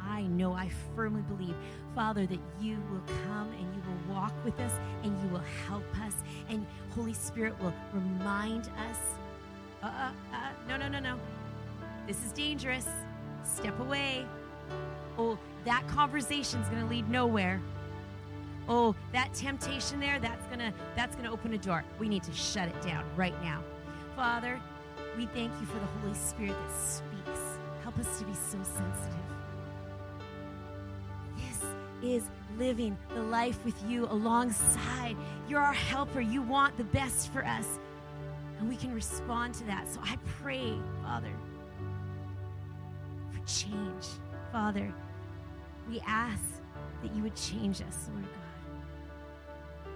I 0.00 0.22
know, 0.22 0.54
I 0.54 0.70
firmly 0.96 1.20
believe, 1.28 1.56
Father, 1.94 2.24
that 2.24 2.40
you 2.58 2.78
will 2.90 3.02
come 3.26 3.52
and 3.52 3.74
you 3.74 3.82
will 3.86 4.14
walk 4.14 4.32
with 4.46 4.58
us 4.60 4.72
and 5.02 5.14
you 5.20 5.28
will 5.28 5.44
help 5.68 5.84
us, 6.00 6.14
and 6.48 6.64
Holy 6.94 7.12
Spirit 7.12 7.54
will 7.62 7.74
remind 7.92 8.70
us. 8.88 8.98
Uh, 9.82 9.88
uh, 9.88 10.10
uh, 10.32 10.48
no, 10.66 10.78
no, 10.78 10.88
no, 10.88 11.00
no. 11.00 11.18
This 12.06 12.24
is 12.24 12.32
dangerous. 12.32 12.88
Step 13.42 13.78
away. 13.78 14.24
Oh, 15.18 15.38
that 15.64 15.86
conversation's 15.88 16.68
going 16.68 16.82
to 16.82 16.88
lead 16.88 17.08
nowhere. 17.08 17.60
Oh, 18.68 18.94
that 19.12 19.32
temptation 19.34 20.00
there, 20.00 20.18
that's 20.18 20.46
going 20.46 20.58
to 20.58 20.72
that's 20.96 21.14
going 21.16 21.26
to 21.26 21.32
open 21.32 21.52
a 21.52 21.58
door. 21.58 21.84
We 21.98 22.08
need 22.08 22.22
to 22.24 22.32
shut 22.32 22.68
it 22.68 22.82
down 22.82 23.04
right 23.14 23.34
now. 23.42 23.62
Father, 24.16 24.60
we 25.16 25.26
thank 25.26 25.52
you 25.60 25.66
for 25.66 25.78
the 25.78 25.86
Holy 25.86 26.14
Spirit 26.14 26.54
that 26.58 26.80
speaks. 26.80 27.40
Help 27.82 27.98
us 27.98 28.18
to 28.18 28.24
be 28.24 28.34
so 28.34 28.58
sensitive. 28.62 29.24
This 31.36 31.62
is 32.02 32.28
living 32.58 32.96
the 33.14 33.22
life 33.22 33.62
with 33.64 33.74
you 33.86 34.06
alongside. 34.06 35.16
You're 35.48 35.60
our 35.60 35.72
helper. 35.72 36.20
You 36.20 36.40
want 36.42 36.76
the 36.76 36.84
best 36.84 37.32
for 37.32 37.44
us. 37.44 37.66
And 38.58 38.68
we 38.68 38.76
can 38.76 38.94
respond 38.94 39.54
to 39.54 39.64
that. 39.64 39.90
So 39.92 40.00
I 40.02 40.16
pray, 40.40 40.78
Father, 41.02 41.32
for 43.30 43.46
change. 43.46 44.06
Father, 44.52 44.94
we 45.88 46.00
ask 46.06 46.42
that 47.02 47.14
you 47.14 47.22
would 47.22 47.36
change 47.36 47.80
us, 47.82 48.08
Lord 48.12 48.24
God. 48.24 49.92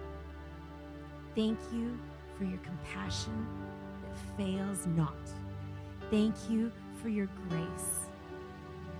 Thank 1.35 1.59
you 1.72 1.98
for 2.37 2.44
your 2.44 2.59
compassion 2.59 3.46
that 4.03 4.16
fails 4.37 4.87
not. 4.87 5.16
Thank 6.11 6.35
you 6.48 6.72
for 7.03 7.09
your 7.09 7.29
grace. 7.48 8.09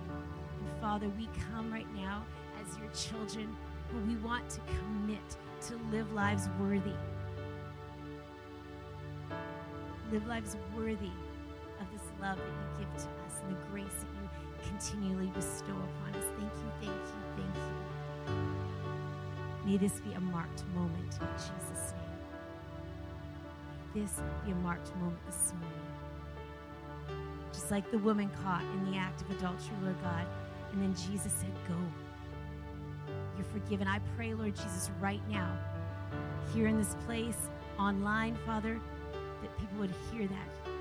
And 0.09 0.81
Father, 0.81 1.09
we 1.17 1.27
come 1.51 1.71
right 1.71 1.91
now 1.95 2.25
as 2.61 2.77
your 2.77 2.89
children 2.91 3.55
and 3.91 4.07
we 4.07 4.15
want 4.23 4.49
to 4.49 4.59
commit 4.79 5.37
to 5.67 5.79
live 5.91 6.11
lives 6.13 6.49
worthy. 6.59 6.93
Live 10.11 10.25
lives 10.27 10.55
worthy 10.75 11.11
of 11.79 11.91
this 11.91 12.07
love 12.21 12.37
that 12.37 12.45
you 12.45 12.85
give 12.85 13.03
to 13.03 13.09
us 13.25 13.41
and 13.43 13.55
the 13.55 13.59
grace 13.71 13.85
that 13.85 14.07
you 14.13 14.18
continually 14.67 15.27
bestow 15.27 15.73
upon 15.73 16.15
us. 16.19 16.25
Thank 16.37 16.53
you, 16.53 16.71
thank 16.81 16.91
you, 16.91 17.21
thank 17.35 17.55
you. 17.55 17.61
May 19.65 19.77
this 19.77 19.99
be 19.99 20.13
a 20.13 20.19
marked 20.19 20.63
moment 20.73 21.13
in 21.21 21.27
Jesus' 21.33 21.93
name. 21.93 22.03
This 23.93 24.21
be 24.45 24.51
a 24.51 24.55
marked 24.55 24.95
moment 24.97 25.19
this 25.25 25.53
morning. 25.59 25.79
Just 27.53 27.71
like 27.71 27.89
the 27.91 27.97
woman 27.99 28.29
caught 28.43 28.61
in 28.61 28.91
the 28.91 28.97
act 28.97 29.21
of 29.21 29.31
adultery, 29.31 29.75
Lord 29.83 30.01
God, 30.01 30.25
And 30.71 30.81
then 30.81 30.95
Jesus 30.95 31.33
said, 31.33 31.51
Go. 31.67 31.75
You're 33.35 33.45
forgiven. 33.45 33.87
I 33.87 33.99
pray, 34.15 34.33
Lord 34.33 34.55
Jesus, 34.55 34.91
right 34.99 35.21
now, 35.29 35.57
here 36.53 36.67
in 36.67 36.77
this 36.77 36.95
place, 37.05 37.37
online, 37.79 38.37
Father, 38.45 38.79
that 39.41 39.57
people 39.57 39.79
would 39.79 39.93
hear 40.11 40.27
that. 40.27 40.71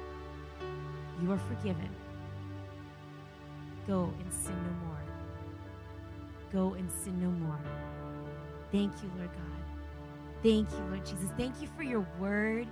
You 1.23 1.33
are 1.33 1.39
forgiven. 1.39 1.89
Go 3.89 4.13
and 4.21 4.31
sin 4.31 4.55
no 4.65 4.87
more. 4.87 5.03
Go 6.53 6.75
and 6.75 6.91
sin 6.91 7.19
no 7.23 7.31
more. 7.31 7.59
Thank 8.71 8.93
you, 9.03 9.11
Lord 9.17 9.31
God. 9.33 10.43
Thank 10.43 10.71
you, 10.73 10.85
Lord 10.91 11.07
Jesus. 11.07 11.31
Thank 11.39 11.63
you 11.63 11.69
for 11.75 11.83
your 11.83 12.07
word 12.21 12.69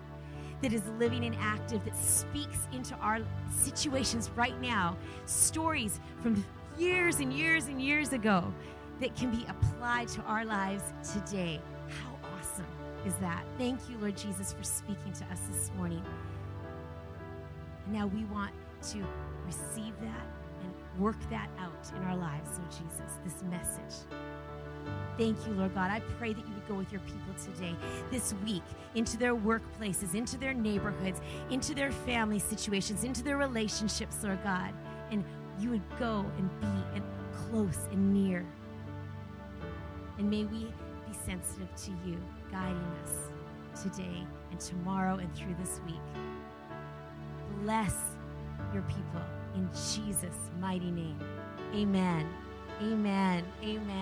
that 0.61 0.75
is 0.75 0.83
living 0.99 1.25
and 1.25 1.35
active, 1.41 1.83
that 1.87 1.97
speaks 1.97 2.59
into 2.71 2.95
our 2.97 3.21
situations 3.51 4.31
right 4.37 4.61
now. 4.61 4.95
Stories 5.25 6.01
from 6.21 6.45
years 6.79 7.21
and 7.21 7.33
years 7.33 7.69
and 7.69 7.81
years 7.81 8.13
ago 8.13 8.53
that 9.01 9.17
can 9.17 9.31
be 9.31 9.47
applied 9.49 10.09
to 10.09 10.21
our 10.23 10.45
lives 10.45 10.85
today. 11.15 11.63
How 11.89 12.19
awesome 12.37 12.67
is 13.07 13.15
that? 13.17 13.43
Thank 13.57 13.89
you, 13.89 13.97
Lord 13.99 14.19
Jesus, 14.19 14.53
for 14.53 14.63
speaking 14.63 15.15
to 15.15 15.25
us 15.33 15.41
this 15.51 15.71
morning. 15.79 16.05
Now 17.87 18.07
we 18.07 18.25
want 18.25 18.53
to 18.91 19.03
receive 19.47 19.95
that 20.03 20.36
work 20.99 21.17
that 21.31 21.49
out 21.59 21.91
in 21.97 22.03
our 22.05 22.17
lives, 22.17 22.59
Lord 22.59 22.71
Jesus, 22.71 23.19
this 23.25 23.43
message. 23.45 24.07
Thank 25.19 25.47
you, 25.47 25.55
Lord 25.55 25.75
God. 25.75 25.91
I 25.91 26.01
pray 26.19 26.35
that 26.35 26.47
you 26.47 26.55
would 26.55 26.69
go 26.69 26.75
with 26.75 26.93
your 26.93 27.01
people 27.03 27.35
today, 27.43 27.75
this 28.11 28.35
week, 28.45 28.63
into 28.95 29.17
their 29.17 29.35
workplaces, 29.35 30.15
into 30.15 30.37
their 30.37 30.53
neighborhoods, 30.53 31.21
into 31.51 31.75
their 31.75 31.91
family 31.91 32.39
situations, 32.39 33.03
into 33.03 33.23
their 33.23 33.39
relationships, 33.39 34.23
Lord 34.23 34.43
God. 34.45 34.73
And 35.11 35.25
you 35.59 35.71
would 35.71 35.99
go 35.99 36.27
and 36.37 36.61
be 36.61 36.67
and 36.95 37.03
close 37.33 37.79
and 37.91 38.13
near. 38.13 38.45
And 40.19 40.31
may 40.31 40.45
we 40.45 40.65
be 41.07 41.17
sensitive 41.25 41.75
to 41.85 41.91
you, 42.07 42.19
guiding 42.51 42.93
us 43.03 43.83
today 43.83 44.27
and 44.51 44.61
tomorrow 44.61 45.17
and 45.17 45.35
through 45.35 45.55
this 45.59 45.81
week. 45.87 46.01
Bless 47.63 47.95
your 48.73 48.83
people 48.83 49.23
in 49.57 49.69
Jesus' 49.73 50.51
mighty 50.61 50.91
name. 50.91 51.19
Amen. 51.75 52.29
Amen. 52.83 53.45
Amen. 53.63 53.97